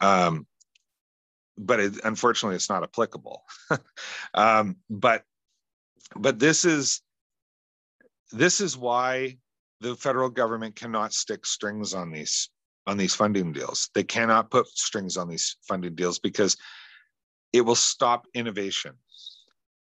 [0.00, 0.46] Um,
[1.58, 3.42] but it, unfortunately it's not applicable.
[4.34, 5.24] Um, but
[6.14, 7.00] but this is
[8.32, 9.38] this is why
[9.80, 12.50] the federal government cannot stick strings on these
[12.86, 13.90] on these funding deals.
[13.94, 16.56] They cannot put strings on these funding deals because
[17.52, 18.92] it will stop innovation.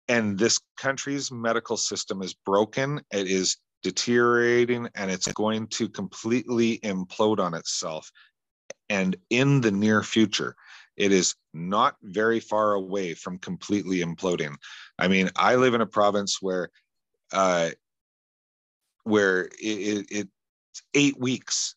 [0.09, 6.79] And this country's medical system is broken it is deteriorating and it's going to completely
[6.79, 8.11] implode on itself.
[8.89, 10.55] And in the near future
[10.97, 14.55] it is not very far away from completely imploding
[14.99, 16.68] i mean i live in a province where
[17.32, 17.70] uh
[19.05, 21.74] where it, it, it's eight weeks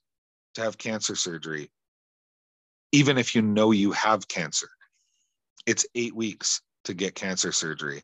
[0.53, 1.69] to have cancer surgery
[2.91, 4.69] even if you know you have cancer
[5.65, 8.03] it's eight weeks to get cancer surgery.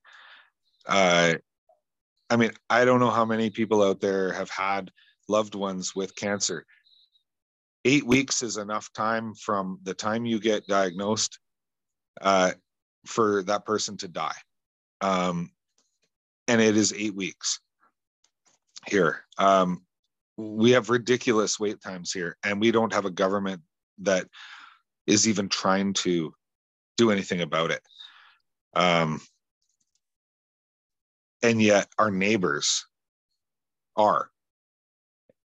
[0.88, 1.36] Uh,
[2.30, 4.92] I mean, I don't know how many people out there have had
[5.28, 6.66] loved ones with cancer.
[7.84, 11.40] Eight weeks is enough time from the time you get diagnosed
[12.22, 12.52] uh,
[13.06, 14.36] for that person to die.
[15.02, 15.52] Um,
[16.48, 17.60] and it is eight weeks
[18.88, 19.26] here.
[19.38, 19.84] Um,
[20.38, 23.62] we have ridiculous wait times here, and we don't have a government
[24.00, 24.28] that
[25.08, 26.34] is even trying to
[26.98, 27.82] do anything about it.
[28.76, 29.22] Um,
[31.44, 32.86] and yet our neighbors
[33.96, 34.31] are.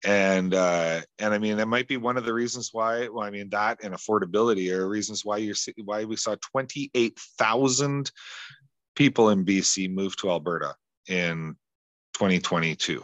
[0.06, 3.08] And uh, and I mean that might be one of the reasons why.
[3.08, 7.20] Well, I mean that and affordability are reasons why you're why we saw twenty eight
[7.40, 8.12] thousand
[8.96, 10.76] people in BC move to Alberta
[11.08, 11.56] in
[12.14, 13.04] 2022.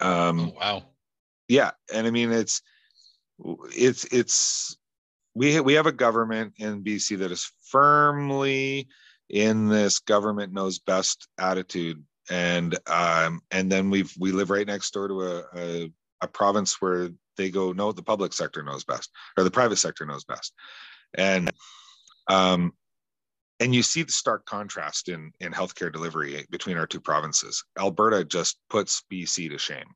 [0.00, 0.82] Um, oh, wow.
[1.48, 2.62] Yeah, and I mean it's
[3.76, 4.76] it's it's
[5.34, 8.88] we we have a government in BC that is firmly
[9.28, 14.92] in this government knows best attitude, and um, and then we've we live right next
[14.92, 15.92] door to a, a
[16.22, 20.04] a province where they go no the public sector knows best or the private sector
[20.04, 20.52] knows best,
[21.16, 21.50] and
[22.28, 22.72] um,
[23.60, 27.64] and you see the stark contrast in in healthcare delivery between our two provinces.
[27.78, 29.86] Alberta just puts BC to shame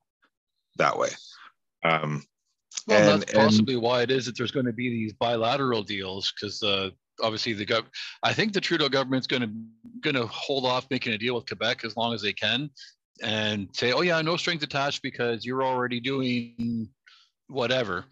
[0.77, 1.11] that way.
[1.85, 2.23] Um,
[2.87, 5.83] well, and, that's possibly and, why it is that there's going to be these bilateral
[5.83, 6.91] deals because uh,
[7.23, 7.87] obviously the gov-
[8.23, 9.51] I think the Trudeau government's going to
[10.01, 12.71] going to hold off making a deal with Quebec as long as they can
[13.23, 16.89] and say, oh yeah, no strings attached because you're already doing
[17.49, 18.05] whatever.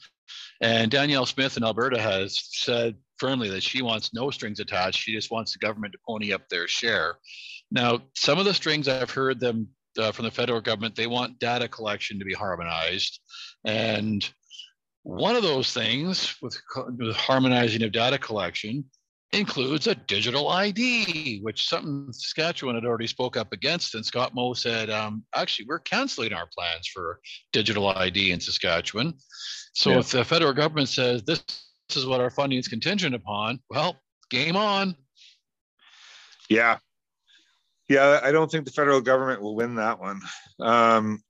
[0.60, 5.00] And Danielle Smith in Alberta has said firmly that she wants no strings attached.
[5.00, 7.16] She just wants the government to pony up their share.
[7.70, 11.38] Now, some of the strings I've heard them uh, from the federal government, they want
[11.38, 13.20] data collection to be harmonized.
[13.64, 14.28] And
[15.02, 16.56] one of those things with,
[16.98, 18.84] with harmonizing of data collection
[19.32, 23.94] includes a digital ID, which something Saskatchewan had already spoke up against.
[23.94, 27.18] And Scott Moe said, um, actually, we're canceling our plans for
[27.52, 29.14] digital ID in Saskatchewan.
[29.74, 29.98] So yeah.
[29.98, 31.42] if the federal government says this,
[31.88, 33.96] this is what our funding is contingent upon, well,
[34.30, 34.94] game on.
[36.48, 36.78] Yeah.
[37.88, 40.20] Yeah, I don't think the federal government will win that one.
[40.60, 41.22] Um,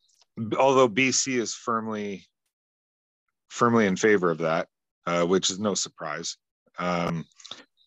[0.56, 2.26] although BC is firmly
[3.52, 4.66] firmly in favor of that,
[5.06, 6.36] uh, which is no surprise.
[6.78, 7.26] Um,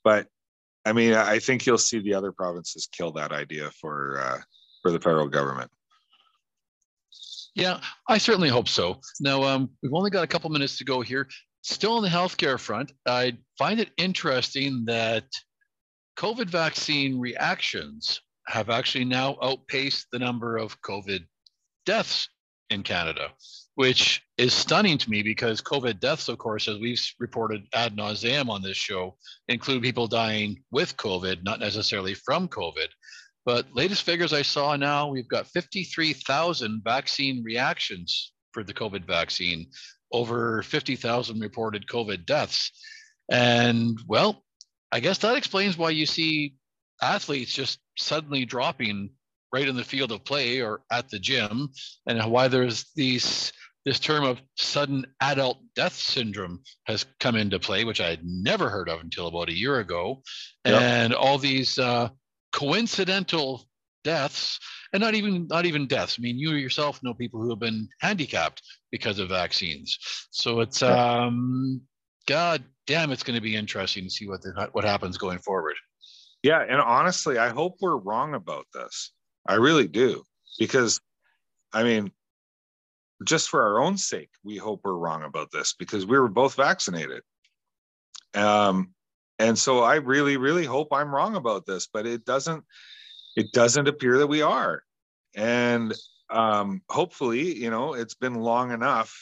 [0.03, 0.27] but
[0.85, 4.41] I mean, I think you'll see the other provinces kill that idea for uh,
[4.83, 5.71] for the federal government.
[7.55, 8.99] Yeah, I certainly hope so.
[9.19, 11.27] Now, um, we've only got a couple minutes to go here.
[11.63, 15.23] Still on the healthcare front, I find it interesting that
[16.19, 21.25] COVID vaccine reactions have actually now outpaced the number of COVID
[21.85, 22.29] deaths
[22.69, 23.31] in Canada
[23.75, 28.49] which is stunning to me because COVID deaths, of course, as we've reported ad nauseum
[28.49, 29.17] on this show,
[29.47, 32.87] include people dying with COVID, not necessarily from COVID.
[33.45, 39.67] But latest figures I saw now, we've got 53,000 vaccine reactions for the COVID vaccine,
[40.11, 42.71] over 50,000 reported COVID deaths.
[43.29, 44.43] And well,
[44.91, 46.55] I guess that explains why you see
[47.01, 49.09] athletes just suddenly dropping
[49.53, 51.69] right in the field of play or at the gym,
[52.07, 53.51] and why there's these
[53.85, 58.69] this term of sudden adult death syndrome has come into play, which I had never
[58.69, 60.23] heard of until about a year ago.
[60.65, 60.81] Yep.
[60.81, 62.09] And all these uh,
[62.51, 63.67] coincidental
[64.03, 64.59] deaths,
[64.93, 66.15] and not even not even deaths.
[66.17, 68.61] I mean, you yourself know people who have been handicapped
[68.91, 69.97] because of vaccines.
[70.31, 71.81] So it's um,
[72.27, 75.75] God damn, it's going to be interesting to see what the, what happens going forward.
[76.43, 79.11] Yeah, and honestly, I hope we're wrong about this.
[79.47, 80.23] I really do,
[80.59, 81.01] because
[81.73, 82.11] I mean,
[83.23, 86.55] just for our own sake, we hope we're wrong about this because we were both
[86.55, 87.21] vaccinated.
[88.33, 88.91] Um,
[89.39, 92.63] and so I really, really hope I'm wrong about this, but it doesn't,
[93.35, 94.83] it doesn't appear that we are.
[95.35, 95.93] And
[96.29, 99.17] um, hopefully, you know, it's been long enough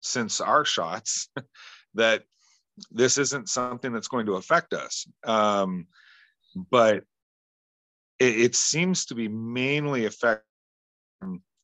[0.00, 1.28] since our shots
[1.94, 2.24] that
[2.90, 5.06] this isn't something that's going to affect us.
[5.24, 5.86] Um,
[6.70, 7.04] but
[8.18, 10.45] it, it seems to be mainly affecting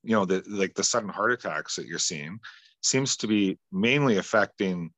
[0.03, 2.39] you know the like the sudden heart attacks that you're seeing
[2.83, 4.91] seems to be mainly affecting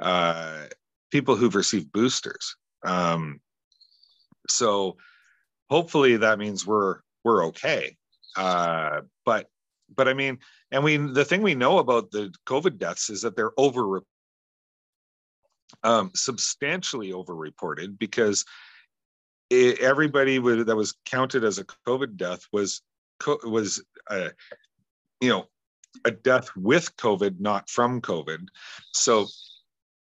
[0.00, 0.64] uh,
[1.10, 2.56] people who've received boosters.
[2.84, 3.40] Um,
[4.48, 4.96] so
[5.68, 7.96] hopefully that means we're we're okay.
[8.36, 9.46] Uh, but
[9.94, 10.38] but i mean
[10.70, 14.02] and we the thing we know about the covid deaths is that they're over
[15.82, 18.44] um, substantially overreported because
[19.50, 22.82] it, everybody would, that was counted as a covid death was
[23.44, 24.30] was a,
[25.20, 25.46] you know
[26.04, 28.46] a death with COVID, not from COVID.
[28.92, 29.26] So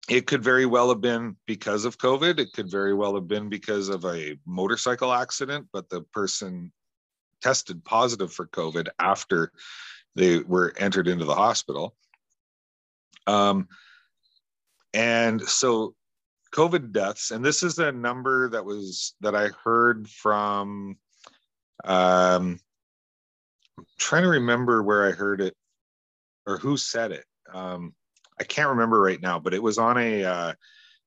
[0.09, 2.39] it could very well have been because of COVID.
[2.39, 6.73] It could very well have been because of a motorcycle accident, but the person
[7.43, 9.53] tested positive for COVID after
[10.15, 11.95] they were entered into the hospital.
[13.27, 13.69] Um,
[14.93, 15.95] and so
[16.55, 20.97] COVID deaths, and this is a number that was that I heard from
[21.85, 22.61] um,
[23.99, 25.55] trying to remember where I heard it
[26.47, 27.25] or who said it.
[27.53, 27.95] Um,
[28.39, 30.53] I can't remember right now, but it was on a, uh,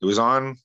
[0.02, 0.58] it was on,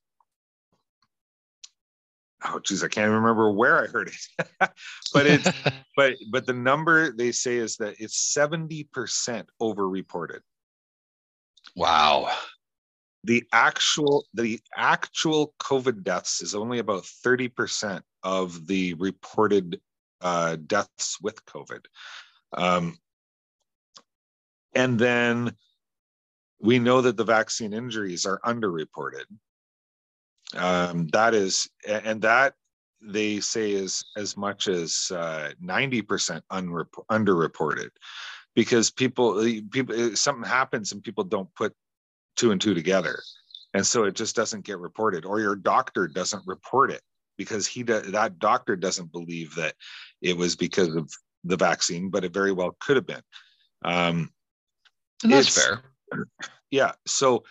[2.44, 4.48] oh geez, I can't remember where I heard it,
[5.12, 5.50] but it's,
[5.96, 10.42] but, but the number they say is that it's 70% over-reported.
[11.74, 12.30] Wow.
[13.24, 19.80] The actual, the actual COVID deaths is only about 30% of the reported
[20.22, 21.84] uh, deaths with COVID.
[22.52, 22.98] Um,
[24.74, 25.54] and then
[26.60, 29.24] we know that the vaccine injuries are underreported.
[30.56, 32.54] Um, that is, and that
[33.02, 37.90] they say is as much as uh, 90% unrep- underreported
[38.54, 41.74] because people, people, something happens and people don't put
[42.36, 43.22] two and two together.
[43.74, 47.00] And so it just doesn't get reported, or your doctor doesn't report it
[47.42, 49.74] because he that doctor doesn't believe that
[50.20, 51.10] it was because of
[51.44, 53.22] the vaccine, but it very well could have been.
[53.84, 54.30] Um,
[55.22, 55.82] and that's fair.
[56.70, 56.92] Yeah.
[57.06, 57.44] So,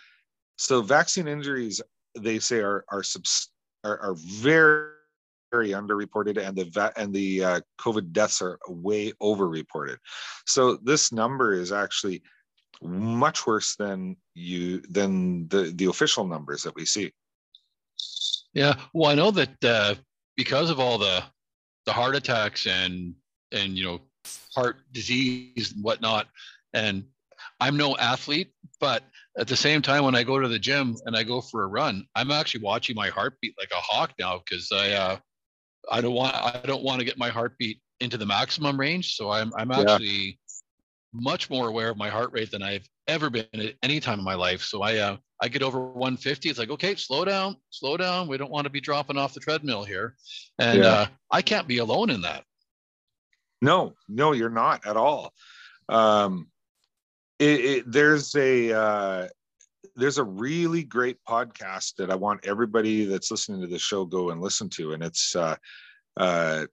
[0.56, 1.80] so vaccine injuries,
[2.18, 3.50] they say are are subs,
[3.84, 4.88] are, are very
[5.52, 9.98] very underreported, and the va- and the uh, COVID deaths are way overreported.
[10.46, 12.22] So this number is actually
[12.80, 17.12] much worse than you than the the official numbers that we see.
[18.54, 19.94] Yeah, well, I know that uh,
[20.36, 21.22] because of all the
[21.86, 23.14] the heart attacks and
[23.50, 24.00] and you know
[24.54, 26.28] heart disease and whatnot,
[26.74, 27.04] and
[27.60, 29.02] I'm no athlete, but
[29.38, 31.66] at the same time, when I go to the gym and I go for a
[31.66, 35.16] run, I'm actually watching my heartbeat like a hawk now because I uh,
[35.90, 39.14] I don't want I don't want to get my heartbeat into the maximum range.
[39.16, 40.32] So I'm I'm actually yeah.
[41.14, 44.24] much more aware of my heart rate than I've ever been at any time in
[44.24, 44.62] my life.
[44.62, 46.48] So I uh, I get over 150.
[46.48, 48.28] It's like okay, slow down, slow down.
[48.28, 50.14] We don't want to be dropping off the treadmill here,
[50.60, 50.86] and yeah.
[50.86, 52.44] uh, I can't be alone in that.
[53.60, 55.32] No, no, you're not at all.
[55.88, 56.46] Um,
[57.40, 59.28] it, it, there's a uh,
[59.96, 64.30] there's a really great podcast that I want everybody that's listening to the show go
[64.30, 65.56] and listen to, and it's uh,
[66.16, 66.66] uh,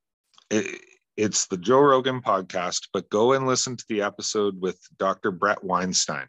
[0.52, 0.80] it,
[1.18, 2.90] it's the Joe Rogan podcast.
[2.94, 5.32] But go and listen to the episode with Dr.
[5.32, 6.28] Bret Weinstein.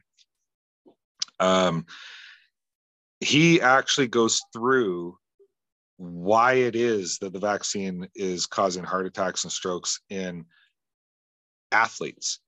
[1.38, 1.84] Um,
[3.20, 5.16] he actually goes through
[5.96, 10.46] why it is that the vaccine is causing heart attacks and strokes in
[11.72, 12.40] athletes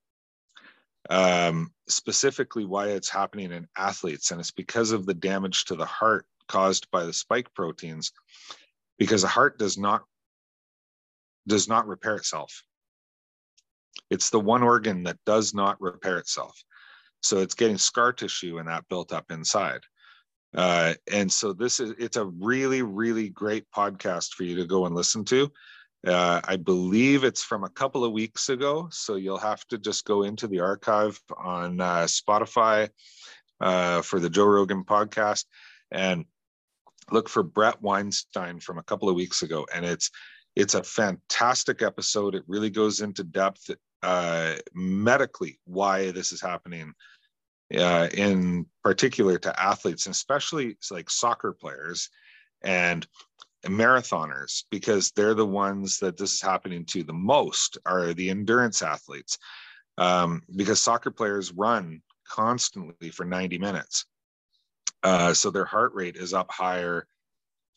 [1.09, 4.31] um, specifically why it's happening in athletes.
[4.31, 8.11] And it's because of the damage to the heart caused by the spike proteins,
[8.97, 10.03] because the heart does not
[11.47, 12.63] does not repair itself.
[14.09, 16.57] It's the one organ that does not repair itself.
[17.21, 19.81] So it's getting scar tissue and that built up inside.
[20.55, 24.85] Uh, and so this is it's a really, really great podcast for you to go
[24.85, 25.51] and listen to.
[26.05, 30.05] Uh, I believe it's from a couple of weeks ago, so you'll have to just
[30.05, 32.89] go into the archive on uh, Spotify
[33.61, 35.45] uh, for the Joe Rogan podcast
[35.91, 36.25] and
[37.11, 40.11] look for Bret Weinstein from a couple of weeks ago, and it's
[40.55, 42.35] it's a fantastic episode.
[42.35, 43.71] It really goes into depth
[44.03, 46.93] uh, medically why this is happening.
[47.77, 52.09] Uh, in particular to athletes, especially like soccer players,
[52.63, 53.07] and
[53.65, 58.81] marathoners because they're the ones that this is happening to the most are the endurance
[58.81, 59.37] athletes
[59.97, 64.05] um, because soccer players run constantly for 90 minutes.
[65.01, 67.07] Uh, so their heart rate is up higher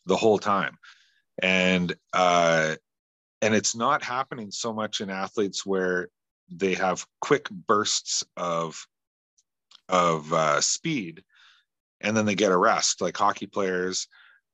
[0.05, 0.77] the whole time.
[1.41, 2.75] And uh,
[3.41, 6.09] and it's not happening so much in athletes where
[6.49, 8.87] they have quick bursts of
[9.89, 11.23] of uh, speed
[12.01, 14.07] and then they get a rest like hockey players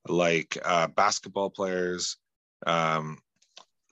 [0.07, 2.17] like uh, basketball players.
[2.65, 3.19] Um,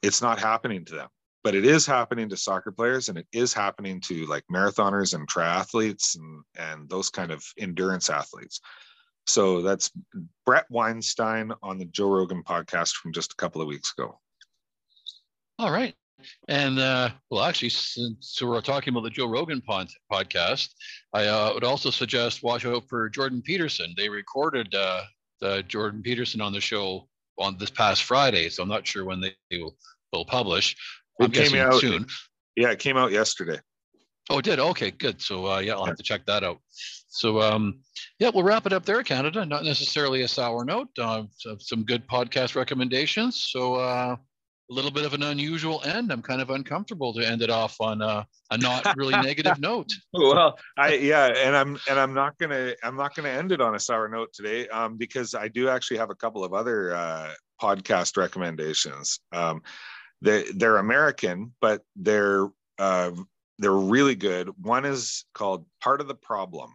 [0.01, 1.09] it's not happening to them,
[1.43, 5.27] but it is happening to soccer players, and it is happening to like marathoners and
[5.27, 8.61] triathletes and and those kind of endurance athletes.
[9.27, 9.91] So that's
[10.45, 14.19] Bret Weinstein on the Joe Rogan podcast from just a couple of weeks ago.
[15.59, 15.95] All right.
[16.47, 20.69] And uh, well, actually, since we're talking about the Joe Rogan pod- podcast,
[21.13, 23.93] I uh, would also suggest watch out for Jordan Peterson.
[23.97, 25.03] They recorded uh,
[25.41, 27.07] uh, Jordan Peterson on the show
[27.39, 29.76] on this past Friday, so I'm not sure when they will,
[30.11, 30.76] will publish.
[31.19, 32.05] I'm it came out soon.
[32.55, 33.59] Yeah, it came out yesterday.
[34.30, 34.59] Oh, it did.
[34.59, 35.22] Okay, good.
[35.22, 36.59] So uh, yeah, I'll have to check that out.
[37.07, 37.80] So um,
[38.19, 39.45] yeah, we'll wrap it up there, Canada.
[39.45, 40.88] Not necessarily a sour note.
[40.97, 41.24] Uh,
[41.59, 43.47] some good podcast recommendations.
[43.49, 44.15] So uh,
[44.72, 46.11] a little bit of an unusual end.
[46.11, 49.91] I'm kind of uncomfortable to end it off on a, a not really negative note.
[50.13, 53.76] Well, I yeah, and I'm and I'm not gonna I'm not gonna end it on
[53.76, 57.34] a sour note today, um, because I do actually have a couple of other uh,
[57.61, 59.19] podcast recommendations.
[59.34, 59.61] Um,
[60.22, 62.47] they they're American, but they're
[62.80, 63.11] uh,
[63.59, 64.49] they're really good.
[64.63, 66.72] One is called Part of the Problem,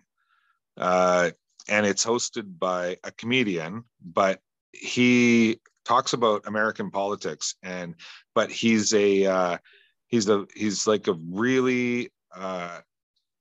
[0.76, 1.30] uh,
[1.66, 4.40] and it's hosted by a comedian, but
[4.72, 7.94] he talks about American politics, and
[8.34, 9.58] but he's a uh,
[10.08, 12.80] he's a he's like a really uh,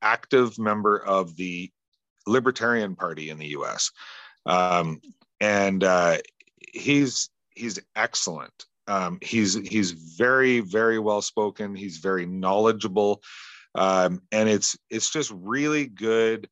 [0.01, 1.71] active member of the
[2.27, 3.91] Libertarian Party in the U.S.
[4.45, 5.01] Um,
[5.41, 6.17] and uh,
[6.73, 8.65] he's he's excellent.
[8.87, 11.75] Um, he's he's very very well spoken.
[11.75, 13.23] He's very knowledgeable,
[13.73, 16.47] um, and it's it's just really good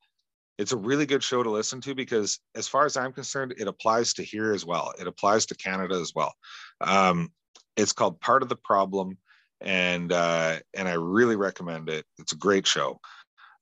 [0.57, 3.67] it's a really good show to listen to because as far as i'm concerned it
[3.67, 4.93] applies to here as well.
[4.99, 6.33] It applies to canada as well.
[6.81, 7.31] Um,
[7.75, 9.17] it's called part of the problem
[9.61, 12.05] and uh, and i really recommend it.
[12.19, 12.99] It's a great show.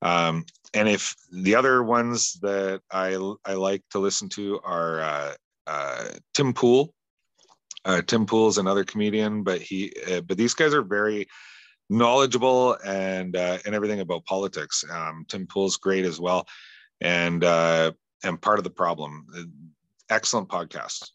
[0.02, 3.16] Um, and if the other ones that i
[3.46, 5.34] i like to listen to are uh,
[5.68, 6.94] uh, tim pool.
[7.84, 11.28] Uh, Tim Pool's another comedian, but he uh, but these guys are very
[11.90, 14.84] knowledgeable and uh, and everything about politics.
[14.90, 16.48] Um, Tim Pool's great as well,
[17.02, 17.92] and uh,
[18.24, 19.26] and part of the problem.
[20.10, 21.10] Excellent podcast.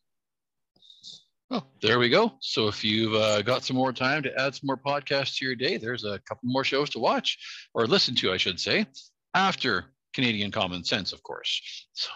[1.50, 2.32] Oh, there we go.
[2.40, 5.54] So if you've uh, got some more time to add some more podcasts to your
[5.54, 7.38] day, there's a couple more shows to watch
[7.72, 8.86] or listen to, I should say,
[9.32, 11.86] after Canadian Common Sense, of course.
[11.92, 12.10] So.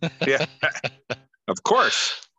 [0.26, 0.46] yeah,
[1.48, 2.20] of course.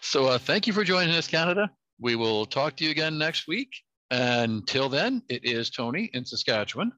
[0.00, 1.70] So uh, thank you for joining us, Canada.
[2.00, 3.68] We will talk to you again next week.
[4.10, 6.90] Until then, it is Tony in Saskatchewan.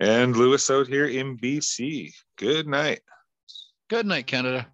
[0.00, 2.14] And Lewis out here in BC.
[2.38, 3.00] Good night.
[3.90, 4.66] Good night, Canada.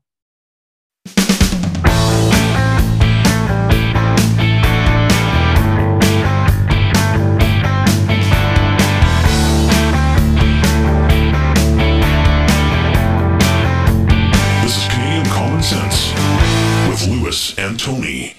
[14.62, 16.12] This is Canadian Common Sense
[16.88, 18.36] with Lewis and Tony.